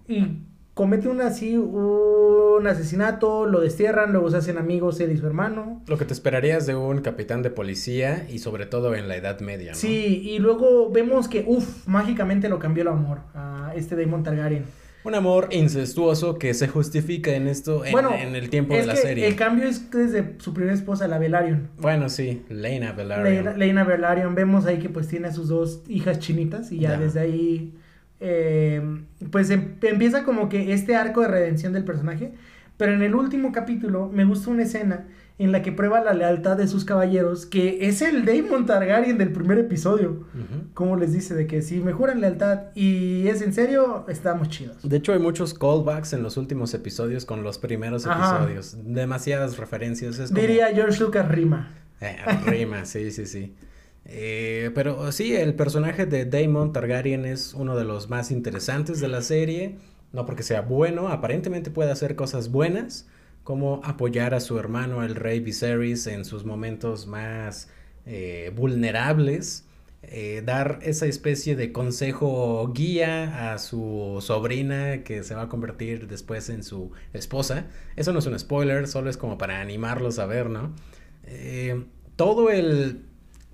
Y 0.07 0.39
comete 0.73 1.09
un 1.09 1.21
así, 1.21 1.57
un 1.57 2.67
asesinato, 2.67 3.47
lo 3.47 3.61
destierran, 3.61 4.13
luego 4.13 4.31
se 4.31 4.39
hacen 4.39 4.59
amigos 4.59 5.01
él 5.01 5.11
y 5.13 5.19
su 5.19 5.27
hermano. 5.27 5.83
Lo 5.89 5.99
que 5.99 6.05
te 6.05 6.15
esperarías 6.15 6.67
de 6.67 6.77
un 6.77 7.01
capitán 7.01 7.43
de 7.43 7.51
policía 7.51 8.27
y 8.31 8.39
sobre 8.39 8.65
todo 8.65 8.95
en 8.95 9.09
la 9.09 9.17
Edad 9.17 9.41
Media, 9.41 9.73
¿no? 9.73 9.77
Sí, 9.77 10.23
y 10.25 10.39
luego 10.39 10.91
vemos 10.91 11.29
que, 11.29 11.45
uff, 11.47 11.87
mágicamente 11.87 12.49
lo 12.49 12.59
cambió 12.59 12.83
el 12.83 12.89
amor 12.89 13.19
a 13.35 13.73
este 13.75 13.97
Daemon 13.97 14.23
Targaryen. 14.23 14.65
Un 15.09 15.15
amor 15.15 15.49
incestuoso 15.53 16.39
que 16.39 16.53
se 16.53 16.69
justifica 16.69 17.31
en 17.35 17.47
esto, 17.49 17.83
en, 17.83 17.93
bueno, 17.93 18.13
en 18.15 18.37
el 18.37 18.51
tiempo 18.51 18.75
es 18.75 18.81
de 18.83 18.87
la 18.89 18.93
que 18.93 19.01
serie. 19.01 19.27
El 19.27 19.37
cambio 19.37 19.67
es 19.67 19.91
desde 19.91 20.35
su 20.37 20.53
primera 20.53 20.75
esposa, 20.75 21.09
la 21.09 21.19
Velaryon. 21.19 21.71
Bueno, 21.79 22.11
sí, 22.11 22.43
Lena 22.51 22.93
Velaryon. 22.93 24.35
Vemos 24.35 24.67
ahí 24.67 24.77
que 24.81 24.91
pues 24.91 25.09
tiene 25.09 25.29
a 25.29 25.33
sus 25.33 25.49
dos 25.49 25.83
hijas 25.89 26.19
chinitas 26.19 26.73
y 26.73 26.81
ya, 26.81 26.91
Ya. 26.91 26.99
desde 27.01 27.21
ahí 27.21 27.73
eh, 28.21 28.83
pues 29.31 29.49
em- 29.49 29.77
empieza 29.81 30.25
como 30.25 30.51
que 30.51 30.75
este 30.75 30.95
arco 30.95 31.23
de 31.23 31.29
redención 31.29 31.73
del 31.73 31.85
personaje, 31.85 32.33
pero 32.77 32.93
en 32.93 33.01
el 33.03 33.15
último 33.15 33.51
capítulo 33.51 34.11
me 34.13 34.27
gusta 34.27 34.51
una 34.51 34.65
escena 34.65 35.07
en 35.39 35.53
la 35.53 35.63
que 35.63 35.71
prueba 35.71 36.01
la 36.03 36.15
lealtad 36.15 36.57
de 36.57 36.67
sus 36.67 36.85
caballeros, 36.85 37.47
que 37.47 37.87
es 37.89 38.03
el 38.03 38.25
Daemon 38.25 38.67
Targaryen 38.67 39.19
del 39.19 39.33
primer 39.33 39.59
episodio, 39.59 40.27
como 40.75 40.97
les 40.97 41.13
dice, 41.13 41.35
de 41.35 41.47
que 41.47 41.63
si 41.63 41.79
me 41.79 41.93
juran 41.93 42.21
lealtad 42.21 42.75
y 42.75 43.29
es 43.29 43.41
en 43.43 43.53
serio, 43.53 44.05
estamos 44.09 44.49
chidos. 44.49 44.77
De 44.83 44.97
hecho, 44.97 45.13
hay 45.13 45.21
muchos 45.21 45.55
callbacks 45.55 46.13
en 46.13 46.25
los 46.25 46.37
últimos 46.37 46.75
episodios 46.75 47.25
con 47.25 47.45
los 47.45 47.59
primeros 47.59 48.07
Ajá. 48.07 48.37
episodios. 48.37 48.77
Demasiadas 48.85 49.59
referencias. 49.59 50.19
Es 50.19 50.31
como... 50.31 50.41
Diría 50.41 50.69
George 50.75 51.03
Lucas 51.03 51.29
Rima. 51.29 51.71
Eh, 52.01 52.17
rima, 52.47 52.85
sí, 52.85 53.11
sí, 53.13 53.27
sí. 53.27 53.55
Eh, 54.05 54.71
pero 54.75 55.13
sí, 55.13 55.37
el 55.37 55.55
personaje 55.55 56.07
de 56.07 56.25
Daemon 56.25 56.73
Targaryen 56.73 57.25
es 57.25 57.55
uno 57.55 57.77
de 57.77 57.85
los 57.85 58.09
más 58.09 58.31
interesantes 58.31 59.01
de 59.01 59.09
la 59.09 59.23
serie. 59.23 59.77
No 60.13 60.25
porque 60.25 60.43
sea 60.43 60.63
bueno, 60.63 61.09
aparentemente 61.09 61.71
puede 61.71 61.91
hacer 61.91 62.17
cosas 62.17 62.51
buenas, 62.51 63.07
como 63.49 63.81
apoyar 63.83 64.35
a 64.35 64.41
su 64.41 64.59
hermano, 64.59 65.03
el 65.03 65.15
rey 65.15 65.41
Viserys, 65.41 66.07
en 66.07 66.27
sus 66.27 66.45
momentos 66.45 67.07
más 67.07 67.71
eh, 68.05 68.53
vulnerables. 68.55 69.65
eh, 70.03 70.43
dar 70.45 70.81
esa 70.83 71.07
especie 71.07 71.57
de 71.57 71.73
consejo 71.73 72.71
guía 72.75 73.53
a 73.53 73.59
su 73.59 74.19
sobrina 74.21 75.03
que 75.03 75.23
se 75.25 75.35
va 75.35 75.45
a 75.45 75.49
convertir 75.49 76.09
después 76.09 76.51
en 76.51 76.63
su 76.63 76.93
esposa. 77.15 77.69
Eso 77.97 78.13
no 78.13 78.19
es 78.19 78.27
un 78.27 78.39
spoiler, 78.39 78.87
solo 78.87 79.09
es 79.09 79.17
como 79.17 79.39
para 79.39 79.61
animarlos 79.63 80.19
a 80.19 80.27
ver, 80.27 80.51
¿no? 80.51 80.75
Eh, 81.25 81.87
todo 82.17 82.51
el 82.51 83.08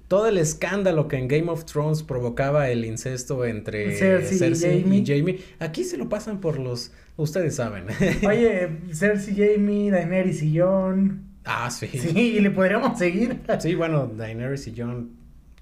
todo 0.09 0.27
el 0.29 0.39
escándalo 0.39 1.09
que 1.09 1.17
en 1.17 1.29
Game 1.29 1.51
of 1.51 1.65
Thrones 1.65 2.03
provocaba 2.03 2.69
el 2.71 2.85
incesto 2.85 3.45
entre 3.45 3.97
Cersei 3.97 4.85
y 4.89 5.05
Jaime, 5.07 5.39
aquí 5.59 5.85
se 5.85 5.97
lo 5.97 6.09
pasan 6.09 6.41
por 6.41 6.59
los, 6.59 6.93
ustedes 7.17 7.57
saben. 7.57 7.85
Oye, 8.27 8.69
Cersei, 8.93 9.35
Jamie, 9.35 9.91
Daenerys 9.91 10.43
y 10.43 10.59
Jon. 10.59 11.23
ah, 11.45 11.71
sí. 11.71 11.89
Sí, 11.89 12.37
y 12.37 12.41
le 12.41 12.51
podríamos 12.51 12.99
seguir. 12.99 13.41
Sí, 13.61 13.75
bueno, 13.75 14.07
Daenerys 14.07 14.67
y 14.69 14.75
Jon 14.77 15.11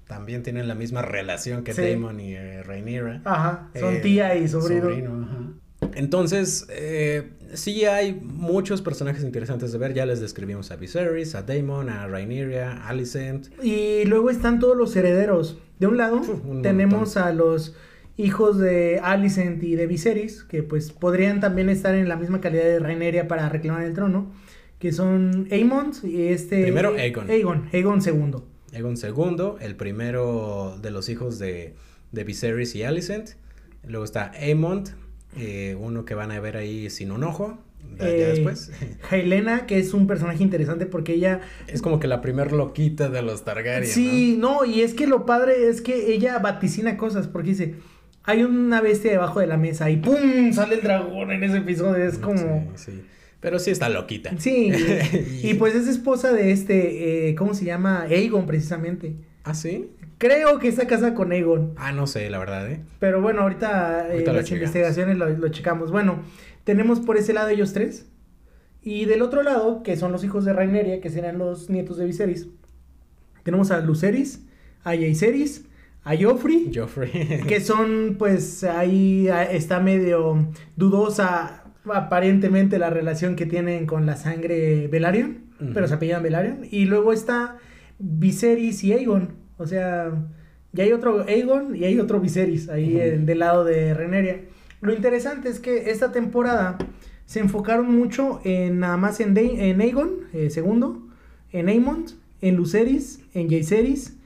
también 0.07 0.43
tienen 0.43 0.67
la 0.67 0.75
misma 0.75 1.01
relación 1.01 1.63
que 1.63 1.73
Sí. 1.73 1.81
Daemon 1.81 2.19
y 2.19 2.33
eh, 2.35 2.61
Rhaenyra. 2.63 3.21
Ajá, 3.25 3.69
son 3.79 3.95
Eh, 3.95 3.99
tía 3.99 4.35
y 4.35 4.47
sobrino. 4.47 5.23
ajá. 5.23 5.89
Entonces, 5.95 6.65
eh, 6.69 7.29
sí 7.53 7.85
hay 7.85 8.13
muchos 8.13 8.81
personajes 8.81 9.23
interesantes 9.23 9.71
de 9.71 9.77
ver. 9.77 9.93
Ya 9.93 10.05
les 10.05 10.19
describimos 10.21 10.71
a 10.71 10.75
Viserys, 10.75 11.35
a 11.35 11.43
Daemon, 11.43 11.89
a 11.89 12.07
Rhaenyra, 12.07 12.73
a 12.83 12.89
Alicent. 12.89 13.47
Y 13.63 14.05
luego 14.05 14.29
están 14.29 14.59
todos 14.59 14.77
los 14.77 14.95
herederos. 14.95 15.57
De 15.79 15.87
un 15.87 15.97
lado 15.97 16.17
Uf, 16.17 16.45
un 16.45 16.61
tenemos 16.61 17.15
montón. 17.15 17.23
a 17.23 17.33
los 17.33 17.75
hijos 18.17 18.57
de 18.59 18.99
Alicent 19.01 19.63
y 19.63 19.75
de 19.75 19.87
Viserys, 19.87 20.43
que 20.43 20.63
pues 20.63 20.91
podrían 20.91 21.39
también 21.39 21.69
estar 21.69 21.95
en 21.95 22.07
la 22.07 22.15
misma 22.15 22.41
calidad 22.41 22.63
de 22.63 22.79
Rhaenyra 22.79 23.27
para 23.27 23.49
reclamar 23.49 23.83
el 23.83 23.93
trono, 23.93 24.31
que 24.79 24.91
son 24.91 25.47
Aemon 25.51 25.91
y 26.03 26.23
este... 26.27 26.61
Primero 26.63 26.93
Aegon. 26.95 27.29
Aegon, 27.29 27.69
Aegon 27.73 27.99
II. 28.05 28.35
Aegon 28.73 28.95
II, 28.97 29.53
el 29.61 29.75
primero 29.75 30.77
de 30.81 30.91
los 30.91 31.09
hijos 31.09 31.39
de, 31.39 31.73
de 32.11 32.23
Viserys 32.23 32.75
y 32.75 32.83
Alicent. 32.83 33.31
Luego 33.85 34.05
está 34.05 34.31
Aemond, 34.31 34.89
eh, 35.37 35.75
uno 35.79 36.05
que 36.05 36.15
van 36.15 36.31
a 36.31 36.39
ver 36.39 36.57
ahí 36.57 36.89
sin 36.89 37.11
un 37.11 37.23
ojo. 37.23 37.57
Ya, 37.97 38.05
ya 38.05 38.11
Eh, 38.11 38.25
después. 38.29 38.71
Helena, 39.11 39.65
que 39.65 39.77
es 39.77 39.93
un 39.93 40.07
personaje 40.07 40.41
interesante 40.41 40.85
porque 40.85 41.13
ella 41.13 41.41
Es 41.67 41.81
como 41.81 41.99
que 41.99 42.07
la 42.07 42.21
primer 42.21 42.51
loquita 42.51 43.09
de 43.09 43.21
los 43.21 43.43
Targaryen. 43.43 43.89
Sí, 43.89 44.37
no, 44.39 44.65
y 44.65 44.81
es 44.81 44.93
que 44.93 45.05
lo 45.07 45.25
padre 45.25 45.67
es 45.69 45.81
que 45.81 46.13
ella 46.13 46.39
vaticina 46.39 46.97
cosas, 46.97 47.27
porque 47.27 47.49
dice, 47.49 47.75
hay 48.23 48.43
una 48.43 48.81
bestia 48.81 49.11
debajo 49.11 49.39
de 49.39 49.47
la 49.47 49.57
mesa 49.57 49.89
y 49.89 49.97
¡pum! 49.97 50.53
sale 50.53 50.75
el 50.75 50.81
dragón 50.81 51.31
en 51.31 51.43
ese 51.43 51.57
episodio, 51.57 52.03
es 52.05 52.17
como... 52.17 52.71
Sí, 52.75 52.91
sí. 52.91 53.01
Pero 53.41 53.59
sí 53.59 53.71
está 53.71 53.89
loquita. 53.89 54.31
Sí, 54.39 54.71
y 55.43 55.53
pues 55.55 55.75
es 55.75 55.87
esposa 55.87 56.31
de 56.31 56.53
este, 56.53 57.29
eh, 57.29 57.35
¿cómo 57.35 57.53
se 57.53 57.65
llama? 57.65 58.03
Aegon, 58.03 58.45
precisamente. 58.45 59.15
¿Ah, 59.43 59.53
sí? 59.53 59.91
Creo 60.17 60.59
que 60.59 60.69
está 60.69 60.87
casada 60.87 61.13
con 61.13 61.31
Aegon, 61.31 61.73
Ah, 61.75 61.91
no 61.91 62.07
sé, 62.07 62.29
la 62.29 62.39
verdad, 62.39 62.69
¿eh? 62.71 62.81
pero 62.99 63.21
bueno, 63.21 63.41
ahorita, 63.41 64.07
eh, 64.07 64.11
Ahorita 64.13 64.33
las 64.33 64.45
checamos. 64.45 64.51
investigaciones 64.75 65.17
lo, 65.17 65.29
lo 65.29 65.49
checamos. 65.49 65.91
Bueno, 65.91 66.19
tenemos 66.63 66.99
por 67.01 67.17
ese 67.17 67.33
lado 67.33 67.49
ellos 67.49 67.73
tres, 67.73 68.07
y 68.81 69.05
del 69.05 69.21
otro 69.21 69.43
lado, 69.43 69.83
que 69.83 69.97
son 69.97 70.11
los 70.11 70.23
hijos 70.23 70.45
de 70.45 70.53
Raineria, 70.53 71.01
que 71.01 71.09
serán 71.09 71.37
los 71.37 71.69
nietos 71.69 71.97
de 71.97 72.05
Viserys, 72.05 72.47
tenemos 73.43 73.71
a 73.71 73.81
Luceris, 73.81 74.45
a 74.83 74.91
Jaehaerys, 74.91 75.65
a 76.05 76.15
Joffrey, 76.17 76.71
Joffrey. 76.73 77.41
que 77.47 77.59
son 77.61 78.15
pues 78.17 78.63
ahí 78.63 79.27
ah, 79.29 79.43
está 79.43 79.79
medio 79.79 80.47
dudosa 80.75 81.63
aparentemente 81.85 82.77
la 82.79 82.89
relación 82.89 83.35
que 83.35 83.45
tienen 83.45 83.85
con 83.85 84.05
la 84.05 84.15
sangre 84.15 84.87
Velaryon, 84.87 85.43
pero 85.73 85.87
se 85.87 85.93
apellidan 85.93 86.23
Velaryon 86.23 86.67
y 86.69 86.85
luego 86.85 87.13
está 87.13 87.57
Viserys 88.05 88.83
y 88.83 88.91
Aegon, 88.91 89.29
o 89.57 89.65
sea, 89.65 90.11
ya 90.73 90.83
hay 90.83 90.91
otro 90.91 91.21
Aegon 91.27 91.75
y 91.75 91.85
hay 91.85 91.99
otro 91.99 92.19
Viserys 92.19 92.67
ahí 92.69 92.99
en- 92.99 93.25
del 93.25 93.39
lado 93.39 93.63
de 93.63 93.93
Reneria. 93.93 94.41
Lo 94.81 94.93
interesante 94.93 95.47
es 95.47 95.59
que 95.61 95.89
esta 95.89 96.11
temporada 96.11 96.77
se 97.25 97.39
enfocaron 97.39 97.89
mucho 97.95 98.41
en 98.43 98.79
nada 98.79 98.97
más 98.97 99.21
en, 99.21 99.33
De- 99.33 99.69
en 99.69 99.79
Aegon, 99.79 100.11
eh, 100.33 100.49
segundo, 100.49 101.01
en 101.53 101.69
Aemond, 101.69 102.09
en 102.41 102.57
Lucerys, 102.57 103.21
en 103.33 103.47
Jaehaerys 103.49 104.17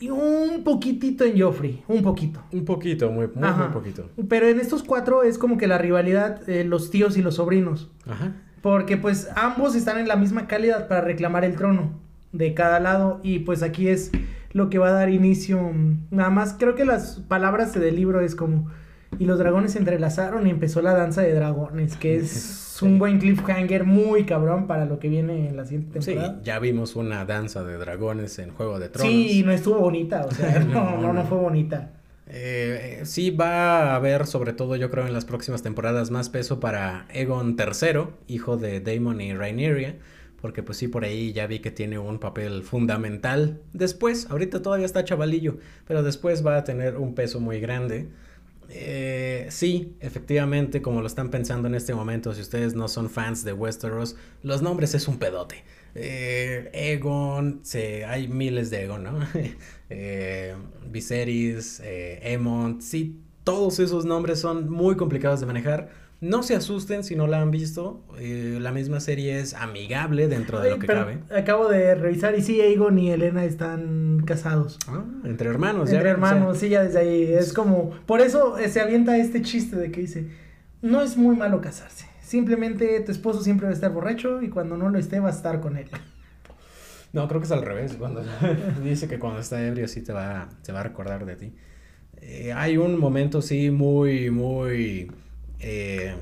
y 0.00 0.10
un 0.10 0.62
poquitito 0.64 1.24
en 1.24 1.40
Joffrey, 1.40 1.82
un 1.88 2.02
poquito. 2.02 2.42
Un 2.52 2.66
poquito, 2.66 3.10
muy, 3.10 3.28
muy, 3.34 3.42
Ajá. 3.44 3.64
muy 3.64 3.72
poquito. 3.72 4.10
Pero 4.28 4.46
en 4.48 4.60
estos 4.60 4.82
cuatro 4.82 5.22
es 5.22 5.38
como 5.38 5.56
que 5.56 5.66
la 5.66 5.78
rivalidad, 5.78 6.46
eh, 6.48 6.64
los 6.64 6.90
tíos 6.90 7.16
y 7.16 7.22
los 7.22 7.36
sobrinos. 7.36 7.90
Ajá. 8.06 8.32
Porque 8.60 8.98
pues 8.98 9.28
ambos 9.36 9.74
están 9.74 9.98
en 9.98 10.08
la 10.08 10.16
misma 10.16 10.46
calidad 10.46 10.88
para 10.88 11.00
reclamar 11.00 11.44
el 11.46 11.54
trono 11.56 12.03
de 12.34 12.52
cada 12.54 12.80
lado. 12.80 13.20
Y 13.22 13.38
pues 13.40 13.62
aquí 13.62 13.88
es 13.88 14.10
lo 14.52 14.68
que 14.68 14.78
va 14.78 14.88
a 14.88 14.92
dar 14.92 15.08
inicio. 15.10 15.72
Nada 16.10 16.30
más 16.30 16.54
creo 16.58 16.74
que 16.74 16.84
las 16.84 17.20
palabras 17.28 17.72
del 17.74 17.96
libro 17.96 18.20
es 18.20 18.34
como... 18.34 18.70
Y 19.18 19.26
los 19.26 19.38
dragones 19.38 19.72
se 19.72 19.78
entrelazaron 19.78 20.46
y 20.48 20.50
empezó 20.50 20.82
la 20.82 20.92
danza 20.92 21.22
de 21.22 21.32
dragones, 21.32 21.96
que 21.96 22.16
es 22.16 22.78
un 22.82 22.98
buen 22.98 23.20
cliffhanger 23.20 23.84
muy 23.84 24.24
cabrón 24.24 24.66
para 24.66 24.86
lo 24.86 24.98
que 24.98 25.08
viene 25.08 25.48
en 25.48 25.56
la 25.56 25.64
siguiente 25.64 26.02
Sí, 26.02 26.10
temporada. 26.14 26.40
ya 26.42 26.58
vimos 26.58 26.96
una 26.96 27.24
danza 27.24 27.62
de 27.62 27.76
dragones 27.78 28.40
en 28.40 28.50
Juego 28.50 28.80
de 28.80 28.88
Tronos. 28.88 29.12
Sí, 29.12 29.44
no 29.46 29.52
estuvo 29.52 29.78
bonita, 29.78 30.26
o 30.26 30.32
sea, 30.32 30.58
no, 30.64 30.66
No, 30.66 30.90
no, 30.96 31.02
no 31.02 31.12
no. 31.12 31.24
fue 31.26 31.38
bonita. 31.38 31.92
Eh, 32.26 32.98
eh, 33.02 33.06
sí 33.06 33.30
va 33.30 33.92
a 33.92 33.94
haber, 33.94 34.26
sobre 34.26 34.52
todo 34.52 34.74
yo 34.74 34.90
creo 34.90 35.06
en 35.06 35.12
las 35.12 35.24
próximas 35.24 35.62
temporadas, 35.62 36.10
más 36.10 36.28
peso 36.28 36.58
para 36.58 37.06
Egon 37.14 37.56
III, 37.56 38.06
hijo 38.26 38.56
de 38.56 38.80
Daemon 38.80 39.20
y 39.20 39.32
Rhaenyra, 39.32 39.94
porque 40.44 40.62
pues 40.62 40.76
sí, 40.76 40.88
por 40.88 41.06
ahí 41.06 41.32
ya 41.32 41.46
vi 41.46 41.60
que 41.60 41.70
tiene 41.70 41.98
un 41.98 42.18
papel 42.18 42.64
fundamental. 42.64 43.62
Después, 43.72 44.26
ahorita 44.28 44.60
todavía 44.60 44.84
está 44.84 45.02
chavalillo, 45.02 45.56
pero 45.86 46.02
después 46.02 46.44
va 46.44 46.58
a 46.58 46.64
tener 46.64 46.98
un 46.98 47.14
peso 47.14 47.40
muy 47.40 47.60
grande. 47.60 48.10
Eh, 48.68 49.46
sí, 49.48 49.96
efectivamente, 50.00 50.82
como 50.82 51.00
lo 51.00 51.06
están 51.06 51.30
pensando 51.30 51.66
en 51.66 51.74
este 51.74 51.94
momento, 51.94 52.34
si 52.34 52.42
ustedes 52.42 52.74
no 52.74 52.88
son 52.88 53.08
fans 53.08 53.42
de 53.42 53.54
Westeros, 53.54 54.16
los 54.42 54.60
nombres 54.60 54.94
es 54.94 55.08
un 55.08 55.18
pedote. 55.18 55.64
Eh, 55.94 56.68
Egon, 56.74 57.60
se, 57.62 58.04
hay 58.04 58.28
miles 58.28 58.68
de 58.68 58.84
Egon, 58.84 59.04
¿no? 59.04 59.20
eh, 59.88 60.54
Viserys, 60.90 61.80
eh, 61.82 62.20
Aemond, 62.22 62.82
sí, 62.82 63.18
todos 63.44 63.78
esos 63.78 64.04
nombres 64.04 64.40
son 64.40 64.68
muy 64.68 64.94
complicados 64.94 65.40
de 65.40 65.46
manejar. 65.46 66.03
No 66.24 66.42
se 66.42 66.56
asusten 66.56 67.04
si 67.04 67.16
no 67.16 67.26
la 67.26 67.42
han 67.42 67.50
visto. 67.50 68.02
eh, 68.18 68.56
la 68.58 68.72
misma 68.72 69.00
serie 69.00 69.38
es 69.40 69.52
amigable 69.52 70.26
dentro 70.26 70.58
de 70.60 70.70
lo 70.70 70.78
que 70.78 70.86
cabe. 70.86 71.18
Acabo 71.36 71.68
de 71.68 71.94
revisar 71.94 72.34
y 72.38 72.40
sí, 72.40 72.62
Aegon 72.62 72.98
y 72.98 73.10
Elena 73.10 73.44
están 73.44 74.22
casados. 74.24 74.78
Ah, 74.88 75.04
entre 75.24 75.50
hermanos, 75.50 75.90
ya 75.90 75.98
Entre 75.98 76.14
ven, 76.14 76.22
o 76.22 76.26
sea, 76.26 76.34
hermanos, 76.36 76.58
sí, 76.58 76.68
ya 76.70 76.82
desde 76.82 76.98
ahí. 77.00 77.22
Es 77.24 77.52
como. 77.52 77.90
Por 78.06 78.22
eso 78.22 78.56
eh, 78.56 78.70
se 78.70 78.80
avienta 78.80 79.18
este 79.18 79.42
chiste 79.42 79.76
de 79.76 79.90
que 79.92 80.00
dice: 80.00 80.30
No 80.80 81.02
es 81.02 81.18
muy 81.18 81.36
malo 81.36 81.60
casarse. 81.60 82.06
Simplemente 82.22 83.00
tu 83.00 83.12
esposo 83.12 83.42
siempre 83.42 83.66
va 83.66 83.72
a 83.72 83.74
estar 83.74 83.92
borracho 83.92 84.40
y 84.40 84.48
cuando 84.48 84.78
no 84.78 84.88
lo 84.88 84.98
esté, 84.98 85.20
va 85.20 85.28
a 85.28 85.32
estar 85.32 85.60
con 85.60 85.76
él. 85.76 85.88
No, 87.12 87.28
creo 87.28 87.40
que 87.40 87.44
es 87.44 87.52
al 87.52 87.62
revés. 87.62 87.96
Cuando 87.98 88.22
dice 88.82 89.08
que 89.08 89.18
cuando 89.18 89.40
está 89.40 89.62
ebrio 89.64 89.86
sí 89.88 90.00
te 90.00 90.14
va, 90.14 90.48
te 90.64 90.72
va 90.72 90.80
a 90.80 90.84
recordar 90.84 91.26
de 91.26 91.36
ti. 91.36 91.52
Eh, 92.22 92.52
hay 92.54 92.78
un 92.78 92.98
momento 92.98 93.42
sí 93.42 93.70
muy, 93.70 94.30
muy 94.30 95.10
eh, 95.66 96.14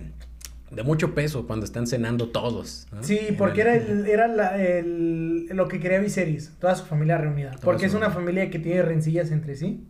de 0.70 0.82
mucho 0.84 1.14
peso 1.14 1.46
cuando 1.46 1.66
están 1.66 1.86
cenando 1.86 2.28
todos. 2.30 2.86
¿no? 2.92 3.02
Sí, 3.02 3.18
porque 3.36 3.60
era, 3.62 3.74
el, 3.76 4.06
era 4.16 4.28
la- 4.28 4.56
el- 4.62 5.46
lo 5.48 5.68
que 5.68 5.80
quería 5.80 5.98
Viserys, 5.98 6.52
toda 6.60 6.74
su 6.76 6.84
familia 6.86 7.18
reunida. 7.18 7.56
Porque 7.62 7.86
es 7.86 7.94
una 7.94 8.10
familia 8.10 8.48
que 8.50 8.58
tiene 8.58 8.80
rencillas 8.82 9.30
entre 9.32 9.56
sí. 9.56 9.84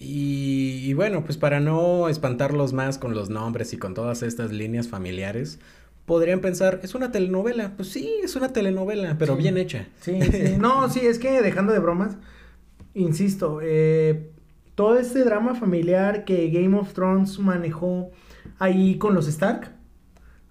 Y, 0.00 0.84
y 0.84 0.94
bueno, 0.94 1.24
pues 1.24 1.36
para 1.36 1.58
no 1.60 2.08
espantarlos 2.08 2.72
más 2.72 2.98
con 2.98 3.14
los 3.14 3.30
nombres 3.30 3.72
y 3.72 3.78
con 3.78 3.94
todas 3.94 4.22
estas 4.22 4.52
líneas 4.52 4.88
familiares, 4.88 5.58
podrían 6.06 6.40
pensar, 6.40 6.80
es 6.84 6.94
una 6.94 7.10
telenovela. 7.10 7.72
Pues 7.76 7.88
sí, 7.88 8.14
es 8.22 8.36
una 8.36 8.52
telenovela, 8.52 9.16
pero 9.18 9.34
Sí. 9.36 9.42
bien 9.42 9.58
hecha. 9.58 9.88
Sí, 10.00 10.20
sí. 10.22 10.56
No, 10.58 10.88
sí, 10.88 11.00
es 11.00 11.18
que 11.18 11.42
dejando 11.42 11.72
de 11.72 11.80
bromas, 11.80 12.16
insisto, 12.94 13.58
eh, 13.62 14.30
todo 14.78 14.96
este 14.96 15.24
drama 15.24 15.56
familiar 15.56 16.24
que 16.24 16.50
Game 16.50 16.78
of 16.78 16.92
Thrones 16.92 17.40
manejó 17.40 18.12
ahí 18.60 18.96
con 18.96 19.12
los 19.12 19.26
Stark, 19.26 19.72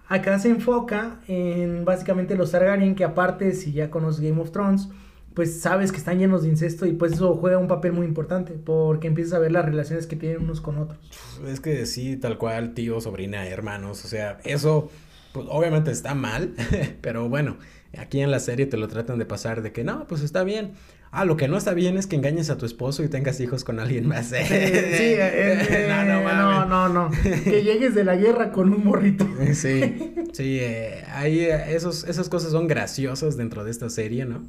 acá 0.06 0.38
se 0.38 0.50
enfoca 0.50 1.18
en 1.28 1.86
básicamente 1.86 2.36
los 2.36 2.50
Targaryen, 2.50 2.94
que 2.94 3.04
aparte, 3.04 3.54
si 3.54 3.72
ya 3.72 3.88
conoces 3.88 4.20
Game 4.20 4.38
of 4.38 4.50
Thrones, 4.50 4.90
pues 5.32 5.62
sabes 5.62 5.92
que 5.92 5.96
están 5.96 6.18
llenos 6.18 6.42
de 6.42 6.50
incesto 6.50 6.84
y 6.84 6.92
pues 6.92 7.14
eso 7.14 7.36
juega 7.36 7.56
un 7.56 7.68
papel 7.68 7.94
muy 7.94 8.04
importante, 8.06 8.52
porque 8.52 9.06
empiezas 9.06 9.32
a 9.32 9.38
ver 9.38 9.50
las 9.50 9.64
relaciones 9.64 10.06
que 10.06 10.16
tienen 10.16 10.42
unos 10.42 10.60
con 10.60 10.76
otros. 10.76 11.00
Es 11.46 11.60
que 11.60 11.86
sí, 11.86 12.18
tal 12.18 12.36
cual, 12.36 12.74
tío, 12.74 13.00
sobrina, 13.00 13.46
hermanos, 13.46 14.04
o 14.04 14.08
sea, 14.08 14.40
eso, 14.44 14.90
pues 15.32 15.46
obviamente 15.48 15.90
está 15.90 16.14
mal, 16.14 16.52
pero 17.00 17.30
bueno, 17.30 17.56
aquí 17.96 18.20
en 18.20 18.30
la 18.30 18.40
serie 18.40 18.66
te 18.66 18.76
lo 18.76 18.88
tratan 18.88 19.18
de 19.18 19.24
pasar 19.24 19.62
de 19.62 19.72
que 19.72 19.84
no, 19.84 20.06
pues 20.06 20.20
está 20.20 20.44
bien. 20.44 20.72
Ah, 21.10 21.24
lo 21.24 21.36
que 21.36 21.48
no 21.48 21.56
está 21.56 21.72
bien 21.72 21.96
es 21.96 22.06
que 22.06 22.16
engañes 22.16 22.50
a 22.50 22.58
tu 22.58 22.66
esposo 22.66 23.02
y 23.02 23.08
tengas 23.08 23.40
hijos 23.40 23.64
con 23.64 23.80
alguien 23.80 24.06
más. 24.06 24.26
Sí, 24.26 24.34
eh, 24.36 24.44
eh, 25.70 25.86
no, 25.88 26.04
no, 26.04 26.34
no, 26.34 26.88
no, 26.88 26.88
no, 26.88 27.10
que 27.44 27.62
llegues 27.62 27.94
de 27.94 28.04
la 28.04 28.16
guerra 28.16 28.52
con 28.52 28.72
un 28.72 28.84
morrito. 28.84 29.26
Sí, 29.54 30.14
sí, 30.32 30.58
eh, 30.60 31.04
ahí 31.08 31.40
eh, 31.40 31.74
esos, 31.74 32.04
esas 32.04 32.28
cosas 32.28 32.52
son 32.52 32.68
graciosas 32.68 33.36
dentro 33.36 33.64
de 33.64 33.70
esta 33.70 33.88
serie, 33.88 34.24
¿no? 34.24 34.42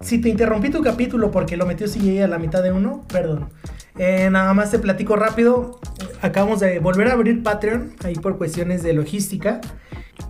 Si 0.00 0.20
te 0.20 0.28
interrumpí 0.28 0.70
tu 0.70 0.82
capítulo 0.82 1.30
porque 1.30 1.56
lo 1.56 1.66
metió 1.66 1.86
CJ 1.86 2.24
a 2.24 2.28
la 2.28 2.38
mitad 2.38 2.62
de 2.62 2.72
uno, 2.72 3.04
perdón. 3.08 3.50
Eh, 3.98 4.28
nada 4.30 4.54
más 4.54 4.70
te 4.70 4.78
platico 4.78 5.16
rápido. 5.16 5.80
Acabamos 6.22 6.60
de 6.60 6.78
volver 6.78 7.08
a 7.08 7.12
abrir 7.12 7.42
Patreon, 7.42 7.94
ahí 8.04 8.14
por 8.14 8.38
cuestiones 8.38 8.82
de 8.82 8.92
logística. 8.92 9.60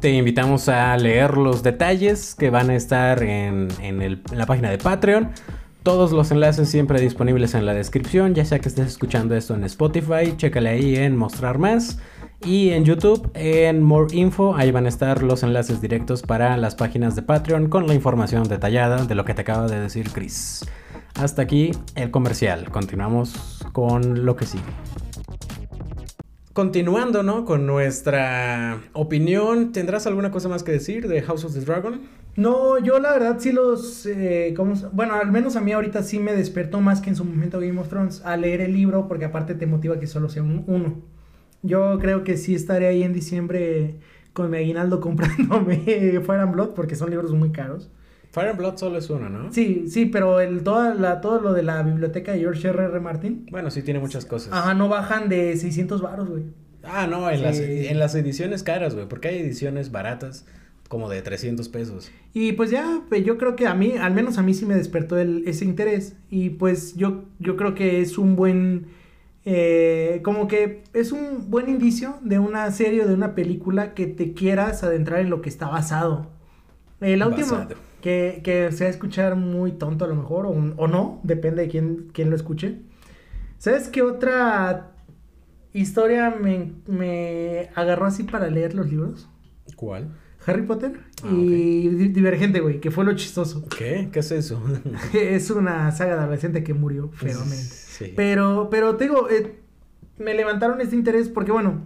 Te 0.01 0.11
invitamos 0.11 0.69
a 0.69 0.97
leer 0.97 1.37
los 1.37 1.63
detalles 1.63 2.35
que 2.35 2.51
van 2.51 2.71
a 2.71 2.77
estar 2.77 3.23
en, 3.23 3.69
la 4.33 4.47
página 4.47 4.71
de 4.71 4.79
Patreon. 4.79 5.31
Todos 5.83 6.13
los 6.13 6.31
enlaces 6.31 6.69
siempre 6.69 7.01
disponibles 7.01 7.55
en 7.55 7.67
la 7.67 7.75
descripción, 7.75 8.35
ya 8.35 8.45
sea 8.45 8.59
que 8.59 8.69
estés 8.69 8.87
escuchando 8.87 9.35
esto 9.35 9.55
en 9.55 9.65
Spotify, 9.65 10.37
chécale 10.37 10.69
ahí 10.69 10.97
en 10.97 11.17
Mostrar 11.17 11.59
Más. 11.59 11.99
Y 12.45 12.71
en 12.71 12.85
YouTube, 12.85 13.31
en 13.35 13.83
More 13.83 14.15
Info, 14.15 14.55
ahí 14.55 14.71
van 14.71 14.87
a 14.87 14.89
estar 14.89 15.23
los 15.23 15.43
enlaces 15.43 15.81
directos 15.81 16.23
para 16.23 16.57
las 16.57 16.77
páginas 16.77 17.17
de 17.17 17.23
Patreon 17.23 17.69
con 17.69 17.87
la 17.89 17.95
información 17.95 18.45
detallada 18.45 19.05
de 19.05 19.15
lo 19.15 19.25
que 19.25 19.35
te 19.35 19.41
acaba 19.41 19.67
de 19.67 19.81
decir 19.81 20.11
Chris. 20.13 20.65
Hasta 21.19 21.43
aquí 21.43 21.73
el 21.97 22.11
comercial. 22.11 22.71
Continuamos 22.71 23.65
con 23.73 24.25
lo 24.25 24.37
que 24.37 24.47
sigue. 24.47 24.63
Continuando, 26.53 27.23
¿no? 27.23 27.45
Con 27.45 27.67
nuestra 27.67 28.81
opinión, 28.93 29.73
¿tendrás 29.73 30.07
alguna 30.07 30.31
cosa 30.31 30.49
más 30.49 30.63
que 30.63 30.73
decir 30.73 31.07
de 31.09 31.23
House 31.23 31.45
of 31.45 31.55
the 31.55 31.61
Dragon? 31.61 32.01
No, 32.37 32.79
yo 32.79 32.99
la 33.01 33.13
verdad 33.13 33.37
sí 33.39 33.53
los... 33.53 34.07
eh, 34.07 34.55
¿cómo 34.57 34.77
se- 34.77 34.87
bueno, 34.89 35.15
al 35.15 35.31
menos 35.31 35.57
a 35.57 35.61
mí 35.61 35.73
ahorita 35.73 36.03
sí 36.03 36.19
me 36.21 36.35
despertó 36.35 36.81
más 36.81 37.01
que 37.01 37.11
en 37.11 37.17
su 37.17 37.25
momento 37.25 37.61
Game 37.61 37.81
of 37.81 37.89
Thrones 37.89 38.23
a 38.25 38.37
leer 38.37 38.61
el 38.61 38.73
libro 38.73 39.09
porque 39.09 39.25
aparte 39.25 39.55
te 39.55 39.67
motiva 39.67 39.99
que 39.99 40.07
solo 40.07 40.29
sea 40.29 40.43
un- 40.43 40.65
uno. 40.67 40.97
Yo 41.63 41.99
creo 41.99 42.23
que 42.23 42.37
sí 42.37 42.55
estaré 42.55 42.87
ahí 42.87 43.03
en 43.03 43.13
diciembre 43.13 43.97
con 44.33 44.51
mi 44.51 44.59
aguinaldo 44.59 45.01
comprándome 45.01 45.79
Fire 46.25 46.41
and 46.41 46.53
Blood 46.53 46.71
porque 46.75 46.95
son 46.97 47.11
libros 47.11 47.33
muy 47.33 47.51
caros. 47.51 47.91
Fire 48.31 48.49
and 48.51 48.59
Blood 48.59 48.77
solo 48.77 48.99
es 48.99 49.09
uno, 49.11 49.29
¿no? 49.31 49.53
Sí, 49.53 49.85
sí, 49.89 50.07
pero 50.07 50.41
el, 50.41 50.63
toda 50.63 50.95
la, 50.95 51.21
todo 51.21 51.41
lo 51.41 51.53
de 51.55 51.63
la 51.63 51.83
biblioteca 51.83 52.33
de 52.33 52.41
George 52.41 52.69
R. 52.69 52.85
R. 52.85 53.01
Martin, 53.01 53.47
Bueno, 53.51 53.71
sí 53.71 53.83
tiene 53.83 54.01
muchas 54.01 54.27
cosas. 54.27 54.53
ajá, 54.53 54.75
no 54.75 54.89
bajan 54.89 55.29
de 55.29 55.57
600 55.57 56.03
baros, 56.03 56.29
güey. 56.29 56.43
Ah, 56.85 57.07
no, 57.07 57.29
en, 57.31 57.39
Sí. 57.39 57.43
las, 57.45 57.59
en 57.61 57.99
las 57.99 58.15
ediciones 58.15 58.63
caras, 58.63 58.95
güey, 58.95 59.09
porque 59.09 59.29
hay 59.29 59.39
ediciones 59.39 59.91
baratas 59.91 60.47
como 60.89 61.09
de 61.11 61.21
300 61.23 61.69
pesos. 61.69 62.11
Y 62.33 62.53
pues 62.53 62.71
ya, 62.71 63.03
pues 63.09 63.25
yo 63.25 63.37
creo 63.37 63.57
que 63.57 63.67
a 63.67 63.75
mí, 63.75 63.93
al 64.01 64.15
menos 64.15 64.39
a 64.39 64.43
mí 64.43 64.55
sí 64.55 64.65
me 64.65 64.75
despertó 64.75 65.19
el, 65.19 65.43
ese 65.47 65.65
interés. 65.65 66.17
Y 66.31 66.51
pues 66.51 66.95
yo, 66.97 67.25
yo 67.41 67.57
creo 67.57 67.75
que 67.75 68.01
es 68.01 68.17
un 68.17 68.37
buen, 68.37 68.87
eh, 69.45 70.21
como 70.25 70.49
que 70.49 70.83
es 70.95 71.13
un 71.13 71.51
buen 71.51 71.69
indicio 71.69 72.17
de 72.23 72.39
una 72.39 72.71
serie 72.71 73.03
o 73.05 73.09
de 73.09 73.15
una 73.15 73.35
película 73.35 73.95
que 73.95 74.07
te 74.07 74.33
quieras 74.33 74.83
adentrar 74.83 75.21
en 75.21 75.31
lo 75.31 75.43
que 75.43 75.49
está 75.49 75.69
basado. 75.69 76.31
Eh, 77.01 77.17
la 77.17 77.27
última, 77.29 77.47
Basado. 77.53 77.75
Que, 78.01 78.41
que 78.45 78.71
se 78.73 78.85
va 78.85 78.89
a 78.89 78.93
escuchar 78.93 79.37
muy 79.37 79.73
tonto 79.73 80.05
a 80.05 80.09
lo 80.09 80.15
mejor, 80.15 80.47
o, 80.47 80.51
o 80.51 80.89
no, 80.89 81.21
depende 81.25 81.63
de 81.63 81.69
quién, 81.69 82.09
quién 82.13 82.31
lo 82.31 82.37
escuche. 82.37 82.81
¿Sabes 83.59 83.89
qué 83.89 84.03
otra 84.03 84.93
historia 85.73 86.31
me, 86.31 86.73
me 86.87 87.71
agarró 87.75 88.07
así 88.07 88.23
para 88.25 88.49
leer 88.51 88.75
los 88.75 88.89
libros? 88.91 89.29
¿Cuál? 89.77 90.09
Harry 90.47 90.63
Potter 90.63 90.93
Ah, 91.25 91.29
y 91.33 91.89
Di- 91.89 92.09
Divergente, 92.09 92.61
güey, 92.61 92.81
que 92.81 92.91
fue 92.91 93.05
lo 93.05 93.13
chistoso. 93.15 93.65
¿Qué? 93.77 94.09
¿Qué 94.13 94.21
es 94.21 94.31
eso? 94.31 94.63
es 95.13 95.51
una 95.51 95.91
saga 95.91 96.15
de 96.15 96.21
adolescente 96.23 96.63
que 96.63 96.73
murió 96.75 97.11
feamente. 97.13 97.57
Sí. 97.57 98.13
Pero, 98.17 98.69
pero 98.71 98.97
te 98.97 99.05
digo, 99.05 99.29
eh, 99.29 99.57
me 100.19 100.35
levantaron 100.35 100.81
este 100.81 100.95
interés 100.97 101.29
porque, 101.29 101.51
bueno, 101.53 101.83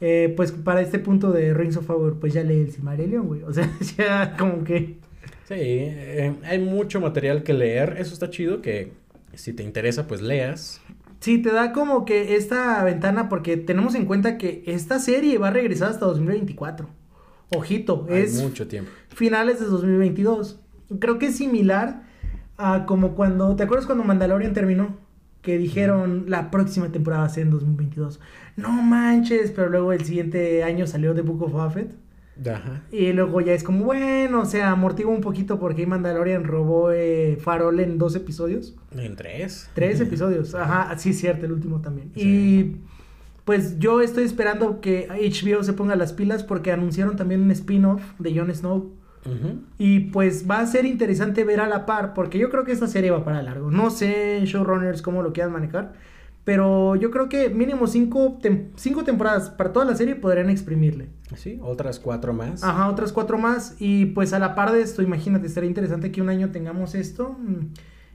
eh, 0.00 0.32
pues 0.36 0.52
para 0.52 0.80
este 0.82 0.98
punto 0.98 1.32
de 1.32 1.54
Rings 1.54 1.78
of 1.78 1.86
Power, 1.86 2.14
pues 2.20 2.34
ya 2.34 2.42
leí 2.44 2.60
el 2.60 2.70
Silmarillion, 2.70 3.26
güey. 3.26 3.42
O 3.42 3.52
sea, 3.52 3.68
ya 3.96 4.36
como 4.36 4.62
que... 4.62 4.98
Sí, 5.48 5.54
eh, 5.58 6.34
hay 6.44 6.58
mucho 6.58 7.00
material 7.00 7.42
que 7.42 7.54
leer. 7.54 7.96
Eso 7.98 8.12
está 8.12 8.28
chido 8.30 8.60
que 8.60 8.92
si 9.34 9.52
te 9.54 9.62
interesa, 9.62 10.06
pues 10.06 10.20
leas. 10.20 10.80
Sí, 11.20 11.38
te 11.38 11.50
da 11.52 11.72
como 11.72 12.04
que 12.04 12.36
esta 12.36 12.84
ventana 12.84 13.28
porque 13.28 13.56
tenemos 13.56 13.94
en 13.94 14.04
cuenta 14.04 14.38
que 14.38 14.62
esta 14.66 14.98
serie 14.98 15.38
va 15.38 15.48
a 15.48 15.52
regresar 15.52 15.90
hasta 15.90 16.06
2024. 16.06 16.88
Ojito, 17.56 18.06
Hay 18.10 18.22
es 18.22 18.42
mucho 18.42 18.68
tiempo. 18.68 18.90
finales 19.08 19.58
de 19.58 19.66
2022. 19.66 20.60
Creo 21.00 21.18
que 21.18 21.26
es 21.26 21.36
similar 21.36 22.06
Ah, 22.60 22.86
como 22.88 23.14
cuando, 23.14 23.54
¿te 23.54 23.62
acuerdas 23.62 23.86
cuando 23.86 24.02
Mandalorian 24.02 24.52
terminó? 24.52 24.96
Que 25.42 25.58
dijeron 25.58 26.24
la 26.26 26.50
próxima 26.50 26.90
temporada 26.90 27.22
va 27.22 27.28
a 27.28 27.30
ser 27.30 27.44
en 27.44 27.50
2022. 27.50 28.18
No 28.56 28.70
manches, 28.70 29.52
pero 29.52 29.68
luego 29.68 29.92
el 29.92 30.04
siguiente 30.04 30.64
año 30.64 30.88
salió 30.88 31.14
The 31.14 31.20
Book 31.22 31.44
of 31.44 31.52
Buffett. 31.52 31.92
Ajá. 32.46 32.82
Y 32.92 33.12
luego 33.12 33.40
ya 33.40 33.52
es 33.52 33.64
como, 33.64 33.84
bueno, 33.84 34.42
o 34.42 34.44
sea, 34.44 34.70
amortigua 34.70 35.12
un 35.12 35.20
poquito 35.20 35.58
porque 35.58 35.86
Mandalorian 35.86 36.44
robó 36.44 36.92
eh, 36.92 37.38
Farol 37.40 37.80
en 37.80 37.98
dos 37.98 38.14
episodios. 38.14 38.76
En 38.96 39.16
tres. 39.16 39.70
Tres 39.74 40.00
episodios, 40.00 40.54
ajá, 40.54 40.96
sí 40.98 41.10
es 41.10 41.18
cierto, 41.18 41.46
el 41.46 41.52
último 41.52 41.80
también. 41.80 42.12
Sí. 42.14 42.22
Y 42.22 42.76
pues 43.44 43.78
yo 43.78 44.02
estoy 44.02 44.24
esperando 44.24 44.80
que 44.80 45.08
HBO 45.08 45.62
se 45.62 45.72
ponga 45.72 45.96
las 45.96 46.12
pilas 46.12 46.44
porque 46.44 46.70
anunciaron 46.70 47.16
también 47.16 47.40
un 47.40 47.50
spin-off 47.50 48.02
de 48.18 48.38
Jon 48.38 48.54
Snow. 48.54 48.92
Y 49.78 50.00
pues 50.00 50.48
va 50.50 50.60
a 50.60 50.66
ser 50.66 50.86
interesante 50.86 51.44
ver 51.44 51.60
a 51.60 51.66
la 51.66 51.86
par, 51.86 52.14
porque 52.14 52.38
yo 52.38 52.50
creo 52.50 52.64
que 52.64 52.72
esta 52.72 52.86
serie 52.86 53.10
va 53.10 53.24
para 53.24 53.42
largo. 53.42 53.70
No 53.70 53.90
sé, 53.90 54.40
showrunners, 54.44 55.02
cómo 55.02 55.22
lo 55.22 55.32
quieran 55.32 55.52
manejar. 55.52 55.94
Pero 56.48 56.96
yo 56.96 57.10
creo 57.10 57.28
que 57.28 57.50
mínimo 57.50 57.86
cinco, 57.86 58.38
tem- 58.40 58.70
cinco 58.74 59.04
temporadas 59.04 59.50
para 59.50 59.70
toda 59.70 59.84
la 59.84 59.94
serie 59.94 60.14
podrían 60.14 60.48
exprimirle. 60.48 61.10
Sí, 61.36 61.58
otras 61.62 62.00
cuatro 62.00 62.32
más. 62.32 62.64
Ajá, 62.64 62.88
otras 62.88 63.12
cuatro 63.12 63.36
más. 63.36 63.76
Y 63.78 64.06
pues 64.06 64.32
a 64.32 64.38
la 64.38 64.54
par 64.54 64.72
de 64.72 64.80
esto, 64.80 65.02
imagínate, 65.02 65.46
estaría 65.46 65.68
interesante 65.68 66.10
que 66.10 66.22
un 66.22 66.30
año 66.30 66.50
tengamos 66.50 66.94
esto. 66.94 67.36
mm, 67.38 67.66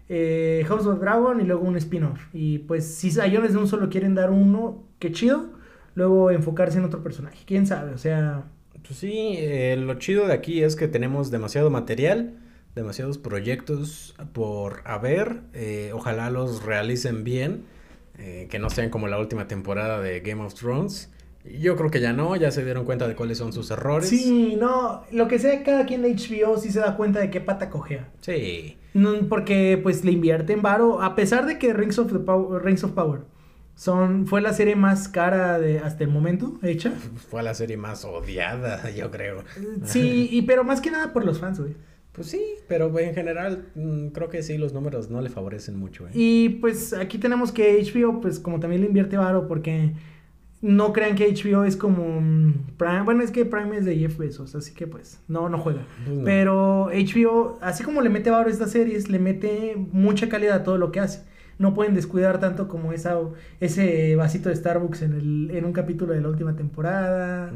eh, 0.09 0.65
House 0.67 0.87
of 0.87 0.99
Dragon 0.99 1.41
y 1.41 1.43
luego 1.43 1.61
un 1.61 1.77
spin-off. 1.77 2.19
Y 2.33 2.57
pues 2.57 2.87
si 2.95 3.11
a 3.19 3.29
Jones 3.31 3.53
de 3.53 3.59
un 3.59 3.67
solo 3.67 3.87
quieren 3.91 4.15
dar 4.15 4.31
uno, 4.31 4.83
qué 4.97 5.11
chido. 5.11 5.51
Luego 5.93 6.31
enfocarse 6.31 6.79
en 6.79 6.85
otro 6.85 7.03
personaje. 7.03 7.43
Quién 7.45 7.67
sabe, 7.67 7.93
o 7.93 7.99
sea. 7.99 8.45
Pues 8.81 8.97
sí, 8.97 9.35
eh, 9.37 9.75
lo 9.77 9.93
chido 9.99 10.25
de 10.25 10.33
aquí 10.33 10.63
es 10.63 10.75
que 10.75 10.87
tenemos 10.87 11.29
demasiado 11.29 11.69
material, 11.69 12.39
demasiados 12.73 13.19
proyectos 13.19 14.15
por 14.33 14.81
haber. 14.85 15.41
eh, 15.53 15.91
ojalá 15.93 16.31
los 16.31 16.63
realicen 16.63 17.23
bien, 17.23 17.65
eh, 18.17 18.47
que 18.49 18.59
no 18.59 18.69
sean 18.69 18.89
como 18.89 19.07
la 19.07 19.19
última 19.19 19.47
temporada 19.47 19.99
de 20.01 20.19
Game 20.19 20.43
of 20.43 20.53
Thrones. 20.53 21.11
Yo 21.43 21.75
creo 21.75 21.91
que 21.91 21.99
ya 21.99 22.13
no, 22.13 22.35
ya 22.35 22.51
se 22.51 22.63
dieron 22.63 22.85
cuenta 22.85 23.07
de 23.07 23.15
cuáles 23.15 23.37
son 23.37 23.51
sus 23.51 23.69
errores. 23.69 24.07
Sí, 24.07 24.55
no, 24.57 25.03
lo 25.11 25.27
que 25.27 25.39
sea, 25.39 25.63
cada 25.63 25.85
quien 25.85 26.01
de 26.01 26.15
HBO 26.15 26.57
sí 26.57 26.71
se 26.71 26.79
da 26.79 26.95
cuenta 26.95 27.19
de 27.19 27.29
qué 27.29 27.41
pata 27.41 27.69
cojea. 27.69 28.09
Sí. 28.21 28.77
No, 28.93 29.27
porque 29.27 29.79
pues 29.81 30.05
le 30.05 30.11
invierte 30.11 30.53
en 30.53 30.61
varo, 30.61 31.01
a 31.01 31.15
pesar 31.15 31.45
de 31.45 31.57
que 31.57 31.73
Rings 31.73 31.99
of, 31.99 32.13
the 32.13 32.19
Power, 32.19 32.63
Rings 32.63 32.83
of 32.83 32.91
Power 32.91 33.21
son, 33.75 34.27
fue 34.27 34.39
la 34.41 34.53
serie 34.53 34.75
más 34.75 35.07
cara 35.07 35.59
de 35.59 35.79
hasta 35.79 36.03
el 36.03 36.09
momento 36.11 36.59
hecha. 36.61 36.91
Fue 37.29 37.41
la 37.43 37.53
serie 37.55 37.75
más 37.75 38.05
odiada, 38.05 38.89
yo 38.91 39.09
creo. 39.11 39.43
Sí, 39.83 40.29
y 40.31 40.43
pero 40.43 40.63
más 40.63 40.79
que 40.79 40.91
nada 40.91 41.11
por 41.11 41.25
los 41.25 41.39
fans, 41.39 41.59
güey. 41.59 41.75
Pues 42.13 42.27
sí, 42.27 42.41
pero 42.67 42.97
en 42.99 43.13
general 43.15 43.65
mm, 43.75 44.07
creo 44.09 44.29
que 44.29 44.43
sí, 44.43 44.57
los 44.57 44.73
números 44.73 45.09
no 45.09 45.19
le 45.21 45.29
favorecen 45.29 45.77
mucho. 45.77 46.07
¿eh? 46.07 46.11
Y 46.13 46.49
pues 46.61 46.93
aquí 46.93 47.17
tenemos 47.17 47.51
que 47.51 47.81
HBO, 47.83 48.21
pues 48.21 48.39
como 48.39 48.59
también 48.59 48.81
le 48.81 48.87
invierte 48.87 49.17
varo, 49.17 49.47
porque 49.47 49.93
no 50.61 50.93
crean 50.93 51.15
que 51.15 51.27
HBO 51.33 51.63
es 51.65 51.75
como 51.75 52.21
mm, 52.21 52.75
Prime. 52.77 53.01
Bueno, 53.01 53.23
es 53.23 53.31
que 53.31 53.45
Prime 53.45 53.75
es 53.77 53.85
de 53.85 53.97
Jeff 53.97 54.17
Bezos, 54.17 54.53
así 54.55 54.73
que 54.73 54.85
pues 54.87 55.19
no, 55.27 55.49
no 55.49 55.57
juega. 55.57 55.85
Pues 56.05 56.17
no. 56.19 56.23
Pero 56.23 56.89
HBO, 56.91 57.57
así 57.61 57.83
como 57.83 58.01
le 58.01 58.09
mete 58.09 58.29
varo 58.29 58.47
a 58.47 58.51
estas 58.51 58.71
series, 58.71 59.09
le 59.09 59.19
mete 59.19 59.75
mucha 59.91 60.29
calidad 60.29 60.57
a 60.57 60.63
todo 60.63 60.77
lo 60.77 60.91
que 60.91 60.99
hace. 60.99 61.23
No 61.59 61.73
pueden 61.73 61.95
descuidar 61.95 62.39
tanto 62.39 62.67
como 62.67 62.93
esa, 62.93 63.17
ese 63.59 64.15
vasito 64.15 64.49
de 64.49 64.55
Starbucks 64.55 65.01
en, 65.01 65.13
el, 65.13 65.51
en 65.51 65.65
un 65.65 65.73
capítulo 65.73 66.13
de 66.13 66.21
la 66.21 66.29
última 66.29 66.55
temporada. 66.55 67.51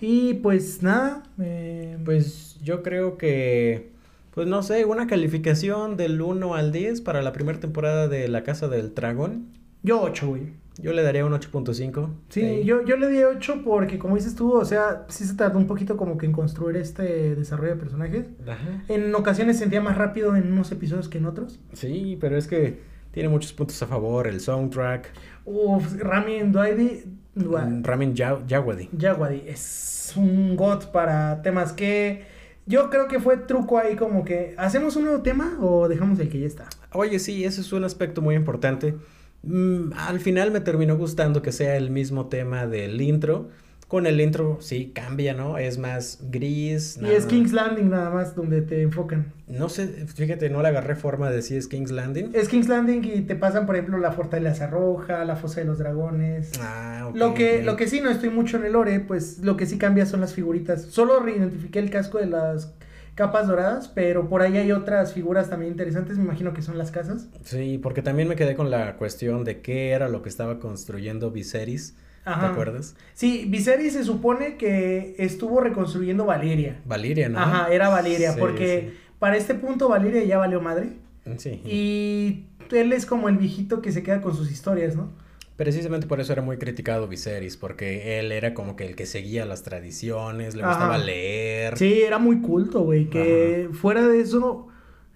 Y 0.00 0.34
pues 0.34 0.82
nada. 0.82 1.22
eh, 1.40 1.98
Pues 2.04 2.45
yo 2.62 2.82
creo 2.82 3.16
que, 3.18 3.90
pues 4.32 4.46
no 4.46 4.62
sé, 4.62 4.84
una 4.84 5.06
calificación 5.06 5.96
del 5.96 6.20
1 6.20 6.54
al 6.54 6.72
10 6.72 7.00
para 7.02 7.22
la 7.22 7.32
primera 7.32 7.60
temporada 7.60 8.08
de 8.08 8.28
La 8.28 8.42
Casa 8.42 8.68
del 8.68 8.94
Dragón. 8.94 9.48
yo 9.82 10.00
8, 10.02 10.28
güey. 10.28 10.66
Yo 10.78 10.92
le 10.92 11.02
daría 11.02 11.24
un 11.24 11.32
8.5. 11.32 12.10
Sí, 12.28 12.62
yo, 12.64 12.84
yo 12.84 12.98
le 12.98 13.08
di 13.08 13.22
8 13.22 13.62
porque 13.64 13.98
como 13.98 14.14
dices 14.16 14.34
tú, 14.34 14.52
o 14.52 14.64
sea, 14.64 15.06
sí 15.08 15.24
se 15.24 15.34
tardó 15.34 15.58
un 15.58 15.66
poquito 15.66 15.96
como 15.96 16.18
que 16.18 16.26
en 16.26 16.32
construir 16.32 16.76
este 16.76 17.34
desarrollo 17.34 17.70
de 17.70 17.80
personajes. 17.80 18.26
Ajá. 18.46 18.84
En 18.88 19.14
ocasiones 19.14 19.58
sentía 19.58 19.80
más 19.80 19.96
rápido 19.96 20.36
en 20.36 20.52
unos 20.52 20.70
episodios 20.72 21.08
que 21.08 21.16
en 21.16 21.24
otros. 21.24 21.58
Sí, 21.72 22.18
pero 22.20 22.36
es 22.36 22.46
que 22.46 22.78
tiene 23.10 23.30
muchos 23.30 23.54
puntos 23.54 23.82
a 23.82 23.86
favor. 23.86 24.26
El 24.26 24.40
soundtrack. 24.40 25.10
Uf, 25.46 25.96
Rami 25.98 26.40
Dwaidi, 26.40 27.04
mm, 27.36 27.82
Ramin 27.82 28.14
Djawadi. 28.14 28.90
Yawadi 28.92 29.44
es 29.46 30.12
un 30.16 30.56
god 30.56 30.90
para 30.92 31.40
temas 31.40 31.72
que 31.72 32.24
yo 32.66 32.90
creo 32.90 33.08
que 33.08 33.20
fue 33.20 33.36
truco 33.36 33.78
ahí 33.78 33.96
como 33.96 34.24
que 34.24 34.54
¿hacemos 34.58 34.96
un 34.96 35.04
nuevo 35.04 35.22
tema 35.22 35.56
o 35.60 35.88
dejamos 35.88 36.18
el 36.18 36.28
que 36.28 36.40
ya 36.40 36.46
está? 36.46 36.68
Oye, 36.92 37.18
sí, 37.18 37.44
ese 37.44 37.60
es 37.60 37.72
un 37.72 37.84
aspecto 37.84 38.20
muy 38.20 38.34
importante. 38.34 38.96
Mm, 39.42 39.92
al 39.96 40.18
final 40.18 40.50
me 40.50 40.60
terminó 40.60 40.96
gustando 40.96 41.42
que 41.42 41.52
sea 41.52 41.76
el 41.76 41.90
mismo 41.90 42.26
tema 42.26 42.66
del 42.66 43.00
intro. 43.00 43.48
Con 43.88 44.08
el 44.08 44.20
intro, 44.20 44.58
sí, 44.60 44.90
cambia, 44.92 45.32
¿no? 45.32 45.58
Es 45.58 45.78
más 45.78 46.18
gris. 46.30 46.98
Y 47.00 47.06
es. 47.06 47.26
King's 47.26 47.52
Landing 47.52 47.90
nada 47.90 48.10
más 48.10 48.34
donde 48.34 48.60
te 48.60 48.82
enfocan. 48.82 49.32
No 49.46 49.68
sé, 49.68 49.86
fíjate, 49.86 50.50
no 50.50 50.60
le 50.60 50.68
agarré 50.68 50.96
forma 50.96 51.30
de 51.30 51.40
si 51.40 51.56
es 51.56 51.68
King's 51.68 51.92
Landing. 51.92 52.30
Es 52.32 52.48
King's 52.48 52.68
Landing 52.68 53.04
y 53.04 53.20
te 53.20 53.36
pasan, 53.36 53.64
por 53.64 53.76
ejemplo, 53.76 53.98
la 53.98 54.10
Fortaleza 54.10 54.66
Roja, 54.66 55.24
la 55.24 55.36
Fosa 55.36 55.60
de 55.60 55.66
los 55.66 55.78
Dragones. 55.78 56.50
Ah, 56.60 57.06
ok. 57.10 57.16
Lo 57.16 57.34
que, 57.34 57.62
lo 57.62 57.76
que 57.76 57.86
sí 57.86 58.00
no 58.00 58.10
estoy 58.10 58.30
mucho 58.30 58.56
en 58.56 58.64
el 58.64 58.72
lore, 58.72 58.98
pues 58.98 59.38
lo 59.44 59.56
que 59.56 59.66
sí 59.66 59.78
cambia 59.78 60.04
son 60.04 60.20
las 60.20 60.34
figuritas. 60.34 60.82
Solo 60.82 61.20
reidentifiqué 61.20 61.78
el 61.78 61.90
casco 61.90 62.18
de 62.18 62.26
las 62.26 62.74
capas 63.14 63.46
doradas, 63.46 63.88
pero 63.88 64.28
por 64.28 64.42
ahí 64.42 64.56
hay 64.58 64.72
otras 64.72 65.12
figuras 65.12 65.48
también 65.48 65.70
interesantes, 65.70 66.18
me 66.18 66.24
imagino 66.24 66.52
que 66.52 66.62
son 66.62 66.76
las 66.76 66.90
casas. 66.90 67.28
Sí, 67.44 67.78
porque 67.82 68.02
también 68.02 68.28
me 68.28 68.34
quedé 68.34 68.56
con 68.56 68.70
la 68.70 68.96
cuestión 68.96 69.44
de 69.44 69.60
qué 69.60 69.90
era 69.90 70.08
lo 70.08 70.22
que 70.22 70.28
estaba 70.28 70.58
construyendo 70.58 71.30
Viserys. 71.30 71.96
¿Te 72.26 72.30
Ajá. 72.32 72.48
acuerdas? 72.50 72.96
Sí, 73.14 73.44
Viserys 73.48 73.92
se 73.92 74.02
supone 74.02 74.56
que 74.56 75.14
estuvo 75.16 75.60
reconstruyendo 75.60 76.24
Valeria. 76.26 76.80
Valiria, 76.84 77.28
¿no? 77.28 77.38
Ajá, 77.38 77.68
era 77.72 77.88
Valeria, 77.88 78.32
Sí, 78.32 78.40
porque 78.40 78.94
para 79.20 79.36
este 79.36 79.54
punto 79.54 79.88
Valeria 79.88 80.24
ya 80.24 80.36
valió 80.36 80.60
madre. 80.60 80.88
Sí. 81.36 81.60
Y 81.64 82.46
él 82.74 82.92
es 82.92 83.06
como 83.06 83.28
el 83.28 83.36
viejito 83.36 83.80
que 83.80 83.92
se 83.92 84.02
queda 84.02 84.20
con 84.22 84.34
sus 84.34 84.50
historias, 84.50 84.96
¿no? 84.96 85.08
Precisamente 85.54 86.08
por 86.08 86.18
eso 86.20 86.32
era 86.32 86.42
muy 86.42 86.56
criticado 86.58 87.06
Viserys, 87.06 87.56
porque 87.56 88.18
él 88.18 88.32
era 88.32 88.54
como 88.54 88.74
que 88.74 88.84
el 88.88 88.96
que 88.96 89.06
seguía 89.06 89.46
las 89.46 89.62
tradiciones, 89.62 90.56
le 90.56 90.64
Ajá. 90.64 90.70
gustaba 90.72 90.98
leer. 90.98 91.78
Sí, 91.78 92.02
era 92.02 92.18
muy 92.18 92.40
culto, 92.40 92.80
güey. 92.80 93.08
Que 93.08 93.68
fuera 93.72 94.04
de 94.04 94.20
eso, 94.20 94.66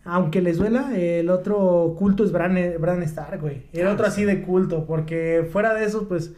aunque 0.05 0.40
les 0.42 0.59
duela, 0.59 0.96
el 0.96 1.29
otro 1.29 1.96
culto 1.99 2.23
es 2.25 2.31
Bran, 2.31 2.57
Bran 2.79 3.03
Stark, 3.03 3.40
güey. 3.40 3.64
Era 3.73 3.90
Ah, 3.90 3.94
otro 3.94 4.07
sí. 4.07 4.12
así 4.12 4.25
de 4.25 4.42
culto, 4.42 4.87
porque 4.87 5.44
fuera 5.51 5.75
de 5.75 5.85
eso, 5.85 6.07
pues, 6.07 6.33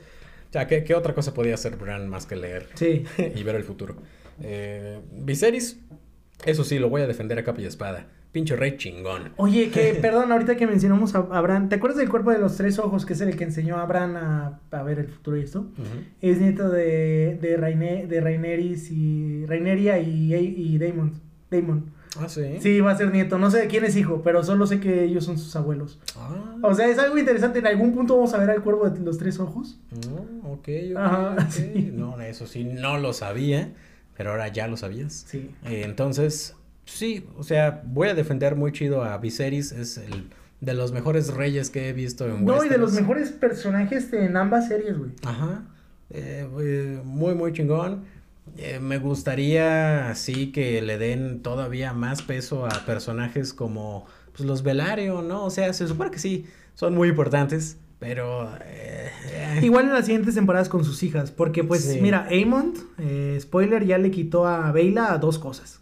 O 0.52 0.54
sea, 0.54 0.66
¿qué, 0.66 0.84
qué 0.84 0.94
otra 0.94 1.14
cosa 1.14 1.32
podía 1.32 1.54
hacer 1.54 1.76
Bran 1.76 2.10
más 2.10 2.26
que 2.26 2.36
leer 2.36 2.68
sí. 2.74 3.04
y 3.34 3.42
ver 3.42 3.54
el 3.56 3.64
futuro? 3.64 3.96
Eh, 4.42 5.00
Viserys, 5.10 5.80
eso 6.44 6.62
sí, 6.62 6.78
lo 6.78 6.90
voy 6.90 7.00
a 7.00 7.06
defender 7.06 7.38
a 7.38 7.42
capa 7.42 7.62
y 7.62 7.64
espada. 7.64 8.06
Pinche 8.32 8.54
rey 8.54 8.76
chingón. 8.76 9.32
Oye, 9.36 9.70
que, 9.70 9.94
perdón, 10.02 10.30
ahorita 10.30 10.56
que 10.58 10.66
mencionamos 10.66 11.14
a, 11.14 11.20
a 11.20 11.40
Bran, 11.40 11.70
¿te 11.70 11.76
acuerdas 11.76 11.96
del 11.96 12.10
cuerpo 12.10 12.32
de 12.32 12.38
los 12.38 12.54
tres 12.58 12.78
ojos, 12.78 13.06
que 13.06 13.14
es 13.14 13.22
el 13.22 13.34
que 13.34 13.44
enseñó 13.44 13.78
a 13.78 13.86
Bran 13.86 14.14
a, 14.18 14.60
a 14.70 14.82
ver 14.82 14.98
el 14.98 15.08
futuro 15.08 15.38
y 15.38 15.40
esto? 15.40 15.70
Es 16.20 16.38
nieto 16.38 16.68
de, 16.68 17.38
de, 17.40 17.56
Raine, 17.56 18.06
de 18.06 18.20
Raineris 18.20 18.90
y... 18.90 19.46
Raineria 19.46 19.98
y, 20.00 20.34
y 20.34 20.76
Daemon. 20.76 21.14
Daemon. 21.50 21.86
Ah, 22.18 22.28
sí. 22.28 22.42
Sí, 22.60 22.80
va 22.80 22.90
a 22.92 22.96
ser 22.98 23.10
nieto. 23.10 23.38
No 23.38 23.50
sé 23.50 23.58
de 23.60 23.68
quién 23.68 23.84
es 23.84 23.96
hijo, 23.96 24.20
pero 24.22 24.44
solo 24.44 24.66
sé 24.66 24.80
que 24.80 25.04
ellos 25.04 25.24
son 25.24 25.38
sus 25.38 25.56
abuelos. 25.56 25.98
Ah, 26.16 26.56
O 26.62 26.74
sea, 26.74 26.86
es 26.88 26.98
algo 26.98 27.16
interesante. 27.16 27.60
En 27.60 27.66
algún 27.66 27.94
punto 27.94 28.16
vamos 28.16 28.34
a 28.34 28.38
ver 28.38 28.50
al 28.50 28.62
cuervo 28.62 28.88
de 28.90 29.00
los 29.00 29.16
tres 29.16 29.40
ojos. 29.40 29.78
no, 29.90 30.31
ok, 30.52 30.68
ok, 30.92 30.96
Ajá, 30.96 31.46
sí. 31.50 31.90
No, 31.92 32.20
eso 32.20 32.46
sí, 32.46 32.64
no 32.64 32.98
lo 32.98 33.12
sabía, 33.12 33.72
pero 34.16 34.30
ahora 34.30 34.48
ya 34.48 34.66
lo 34.68 34.76
sabías. 34.76 35.24
Sí. 35.26 35.50
Eh, 35.64 35.82
entonces, 35.84 36.56
sí, 36.84 37.26
o 37.36 37.42
sea, 37.42 37.82
voy 37.84 38.08
a 38.08 38.14
defender 38.14 38.56
muy 38.56 38.72
chido 38.72 39.04
a 39.04 39.16
Viserys, 39.18 39.72
es 39.72 39.98
el 39.98 40.30
de 40.62 40.74
los 40.74 40.92
mejores 40.92 41.34
reyes 41.34 41.70
que 41.70 41.88
he 41.88 41.92
visto 41.92 42.24
en 42.26 42.44
No, 42.44 42.64
y 42.64 42.68
de 42.68 42.78
los 42.78 42.92
mejores 42.92 43.32
personajes 43.32 44.12
en 44.12 44.36
ambas 44.36 44.68
series, 44.68 44.96
güey. 44.96 45.10
Ajá. 45.24 45.64
Eh, 46.10 46.48
eh, 46.60 47.00
muy, 47.04 47.34
muy 47.34 47.52
chingón. 47.52 48.04
Eh, 48.56 48.78
me 48.80 48.98
gustaría 48.98 50.08
así 50.08 50.52
que 50.52 50.80
le 50.82 50.98
den 50.98 51.42
todavía 51.42 51.92
más 51.92 52.22
peso 52.22 52.66
a 52.66 52.86
personajes 52.86 53.52
como 53.52 54.06
pues, 54.36 54.46
los 54.46 54.62
Velario, 54.62 55.22
¿no? 55.22 55.44
O 55.44 55.50
sea, 55.50 55.72
se 55.72 55.88
supone 55.88 56.12
que 56.12 56.20
sí, 56.20 56.46
son 56.74 56.94
muy 56.94 57.08
importantes, 57.08 57.78
pero... 58.02 58.52
eh, 58.64 59.10
eh, 59.32 59.60
Igual 59.62 59.84
en 59.86 59.92
las 59.94 60.06
siguientes 60.06 60.34
temporadas 60.34 60.68
con 60.68 60.84
sus 60.84 61.00
hijas, 61.04 61.30
porque 61.30 61.62
pues 61.62 61.84
Sí. 61.84 62.00
mira, 62.02 62.26
Aemond, 62.28 62.76
eh, 62.98 63.38
spoiler, 63.40 63.86
ya 63.86 63.96
le 63.96 64.10
quitó 64.10 64.44
a 64.48 64.72
Beyla 64.72 65.16
dos 65.18 65.38
cosas. 65.38 65.80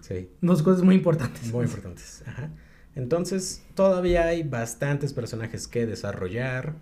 sí. 0.00 0.30
Dos 0.40 0.62
cosas 0.62 0.82
muy 0.82 0.94
importantes. 0.94 1.52
Muy 1.52 1.66
importantes. 1.66 2.22
Ajá. 2.26 2.48
Entonces, 2.96 3.62
todavía 3.74 4.24
hay 4.26 4.42
bastantes 4.42 5.12
personajes 5.12 5.68
que 5.68 5.84
desarrollar. 5.86 6.74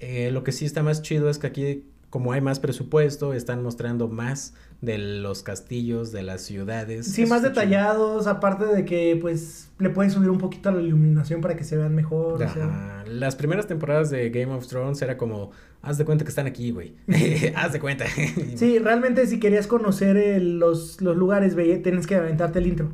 Eh, 0.00 0.30
lo 0.32 0.42
que 0.42 0.52
sí 0.52 0.64
está 0.64 0.82
más 0.82 1.02
chido 1.02 1.28
es 1.28 1.38
que 1.38 1.46
aquí, 1.46 1.84
como 2.08 2.32
hay 2.32 2.40
más 2.40 2.60
presupuesto, 2.60 3.34
están 3.34 3.62
mostrando 3.62 4.08
más 4.08 4.54
de 4.84 4.98
los 4.98 5.42
castillos, 5.42 6.12
de 6.12 6.22
las 6.22 6.42
ciudades. 6.42 7.06
Sí, 7.06 7.26
más 7.26 7.42
detallados, 7.42 8.26
aparte 8.26 8.64
de 8.66 8.84
que 8.84 9.18
pues 9.20 9.70
le 9.78 9.90
pueden 9.90 10.10
subir 10.10 10.30
un 10.30 10.38
poquito 10.38 10.68
a 10.68 10.72
la 10.72 10.80
iluminación 10.80 11.40
para 11.40 11.56
que 11.56 11.64
se 11.64 11.76
vean 11.76 11.94
mejor. 11.94 12.34
o 12.34 12.38
sea. 12.38 12.64
Ajá. 12.64 13.04
Las 13.06 13.36
primeras 13.36 13.66
temporadas 13.66 14.10
de 14.10 14.30
Game 14.30 14.52
of 14.52 14.66
Thrones 14.66 15.00
era 15.02 15.16
como, 15.16 15.50
haz 15.82 15.98
de 15.98 16.04
cuenta 16.04 16.24
que 16.24 16.28
están 16.30 16.46
aquí, 16.46 16.70
güey. 16.70 16.94
haz 17.56 17.72
de 17.72 17.80
cuenta. 17.80 18.04
Sí, 18.56 18.78
realmente 18.78 19.26
si 19.26 19.40
querías 19.40 19.66
conocer 19.66 20.40
los, 20.42 21.00
los 21.00 21.16
lugares, 21.16 21.54
ve, 21.54 21.76
tienes 21.78 22.06
que 22.06 22.14
aventarte 22.16 22.58
el 22.60 22.66
intro 22.66 22.92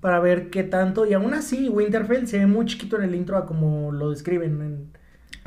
para 0.00 0.20
ver 0.20 0.50
qué 0.50 0.62
tanto. 0.62 1.06
Y 1.06 1.12
aún 1.14 1.34
así, 1.34 1.68
Winterfell 1.68 2.26
se 2.26 2.38
ve 2.38 2.46
muy 2.46 2.66
chiquito 2.66 2.96
en 2.96 3.02
el 3.02 3.14
intro 3.14 3.36
a 3.36 3.46
como 3.46 3.92
lo 3.92 4.10
describen. 4.10 4.60
en- 4.62 4.97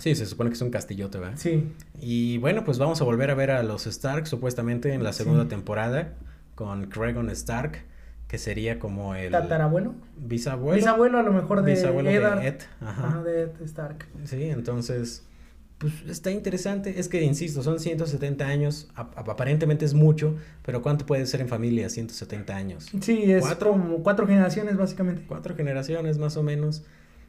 Sí, 0.01 0.15
se 0.15 0.25
supone 0.25 0.49
que 0.49 0.55
es 0.55 0.61
un 0.61 0.71
castillote, 0.71 1.19
¿verdad? 1.19 1.35
Sí. 1.37 1.71
Y 1.99 2.37
bueno, 2.39 2.63
pues 2.63 2.79
vamos 2.79 2.99
a 3.01 3.03
volver 3.03 3.29
a 3.29 3.35
ver 3.35 3.51
a 3.51 3.61
los 3.61 3.85
Stark 3.85 4.25
supuestamente 4.27 4.93
en 4.93 5.03
la 5.03 5.13
segunda 5.13 5.43
Sí. 5.43 5.49
temporada 5.49 6.13
con 6.55 6.85
Cregon 6.87 7.29
Stark, 7.29 7.83
que 8.27 8.37
sería 8.37 8.79
como 8.79 9.13
el 9.13 9.31
Tatarabuelo. 9.31 9.93
bisabuelo. 10.17 10.75
Bisabuelo 10.75 11.19
a 11.19 11.23
lo 11.23 11.31
mejor 11.31 11.61
de 11.63 11.73
bisabuelo 11.73 12.09
de 12.09 12.47
Ed. 12.47 12.61
Ajá. 12.79 13.21
De 13.23 13.43
Ed 13.43 13.51
Stark. 13.63 14.07
Sí, 14.23 14.43
entonces, 14.45 15.23
pues 15.77 15.93
está 16.07 16.31
interesante. 16.31 16.99
Es 16.99 17.07
que, 17.07 17.21
insisto, 17.23 17.61
son 17.61 17.79
170 17.79 18.47
años. 18.47 18.89
ap- 18.95 19.17
ap- 19.19 19.29
aparentemente 19.29 19.85
es 19.85 19.93
mucho, 19.93 20.35
pero 20.63 20.81
¿cuánto 20.81 21.05
puede 21.05 21.25
ser 21.27 21.41
en 21.41 21.47
familia 21.47 21.89
170 21.89 22.55
años? 22.55 22.89
Sí, 23.01 23.31
es 23.31 23.41
¿Cuatro? 23.41 23.71
como 23.71 24.01
cuatro 24.01 24.25
generaciones 24.25 24.77
básicamente. 24.77 25.23
Cuatro 25.27 25.55
generaciones 25.55 26.17
más 26.17 26.37
o 26.37 26.43
menos. 26.43 26.83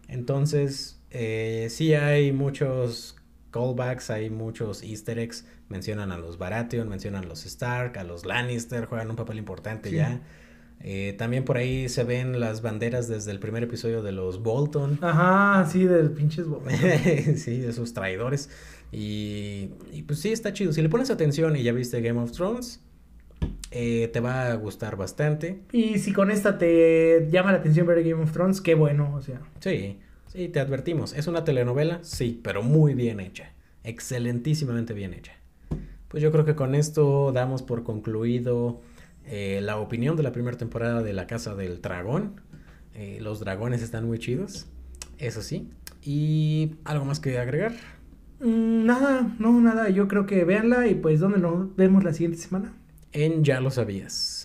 Entonces, 0.09 0.99
eh, 1.13 1.69
sí 1.71 1.95
hay 1.95 2.33
muchos 2.33 3.17
callbacks, 3.51 4.11
hay 4.11 4.31
muchos 4.31 4.83
easter 4.83 5.19
eggs. 5.19 5.47
Mencionan 5.69 6.11
a 6.13 6.19
los 6.19 6.39
Baratheon, 6.39 6.89
mencionan 6.89 7.25
a 7.25 7.27
los 7.29 7.47
Stark, 7.47 7.99
a 7.99 8.05
los 8.05 8.25
Lannister, 8.27 8.87
juegan 8.87 9.09
un 9.11 9.17
papel 9.17 9.39
importante 9.39 9.91
Sí. 9.91 9.97
ya. 9.97 10.21
Eh, 10.85 11.15
también 11.17 11.45
por 11.45 11.59
ahí 11.59 11.89
se 11.89 12.03
ven 12.03 12.41
las 12.41 12.61
banderas 12.61 13.07
desde 13.07 13.31
el 13.31 13.39
primer 13.39 13.63
episodio 13.63 14.03
de 14.03 14.11
los 14.11 14.43
Bolton. 14.43 14.99
Ajá, 15.01 15.65
sí, 15.71 15.85
del 15.85 16.11
pinches 16.11 16.49
bo- 16.49 16.61
sí, 17.37 17.59
de 17.61 17.69
esos 17.71 17.95
traidores. 17.95 18.51
Y, 18.91 19.71
y 19.93 20.03
pues 20.03 20.19
sí, 20.19 20.33
está 20.33 20.53
chido. 20.53 20.73
Si 20.73 20.83
le 20.83 20.89
pones 20.89 21.09
atención 21.11 21.55
y 21.57 21.63
ya 21.63 21.73
viste 21.73 22.01
Game 22.01 22.21
of 22.21 22.33
Thrones, 22.33 22.81
eh, 23.71 24.11
te 24.13 24.21
va 24.21 24.49
a 24.51 24.55
gustar 24.57 24.97
bastante. 24.97 25.61
Y 25.73 25.99
si 26.01 26.13
con 26.13 26.31
esta 26.31 26.59
te 26.59 27.29
llama 27.31 27.53
la 27.53 27.59
atención 27.59 27.87
ver 27.87 28.03
Game 28.03 28.23
of 28.23 28.33
Thrones, 28.33 28.61
qué 28.61 28.75
bueno, 28.75 29.15
o 29.15 29.23
sea. 29.23 29.41
Sí, 29.61 29.99
sí, 30.33 30.49
te 30.49 30.61
advertimos. 30.61 31.13
¿Es 31.13 31.27
una 31.27 31.45
telenovela? 31.45 32.01
Sí, 32.03 32.41
pero 32.43 32.63
muy 32.63 32.95
bien 32.95 33.21
hecha. 33.21 33.53
Excelentísimamente 33.85 34.95
bien 34.95 35.15
hecha. 35.15 35.33
Pues 36.09 36.23
yo 36.23 36.31
creo 36.31 36.45
que 36.45 36.55
con 36.55 36.75
esto 36.75 37.33
damos 37.33 37.63
por 37.63 37.85
concluido 37.85 38.81
eh, 39.25 39.61
la 39.63 39.79
opinión 39.79 40.17
de 40.17 40.23
la 40.23 40.33
primera 40.33 40.57
temporada 40.57 41.03
de 41.03 41.13
La 41.13 41.27
Casa 41.27 41.55
del 41.55 41.81
Dragón. 41.81 42.41
Eh, 42.95 43.19
los 43.23 43.41
dragones 43.41 43.83
están 43.83 44.07
muy 44.07 44.19
chidos, 44.19 44.67
eso 45.19 45.43
sí. 45.43 45.71
¿Y 46.03 46.75
algo 46.85 47.05
más 47.05 47.21
que 47.21 47.39
agregar? 47.39 47.73
Mm, 48.41 48.85
nada, 48.85 49.35
no, 49.39 49.61
nada. 49.61 49.89
Yo 49.89 50.09
creo 50.09 50.27
que 50.27 50.45
véanla 50.45 50.87
y 50.89 50.95
pues, 50.95 51.21
¿dónde 51.21 51.39
nos 51.39 51.75
vemos 51.77 52.05
la 52.05 52.13
siguiente 52.13 52.39
semana? 52.39 52.73
En 53.13 53.45
Ya 53.45 53.61
lo 53.61 53.71
sabías. 53.71 54.42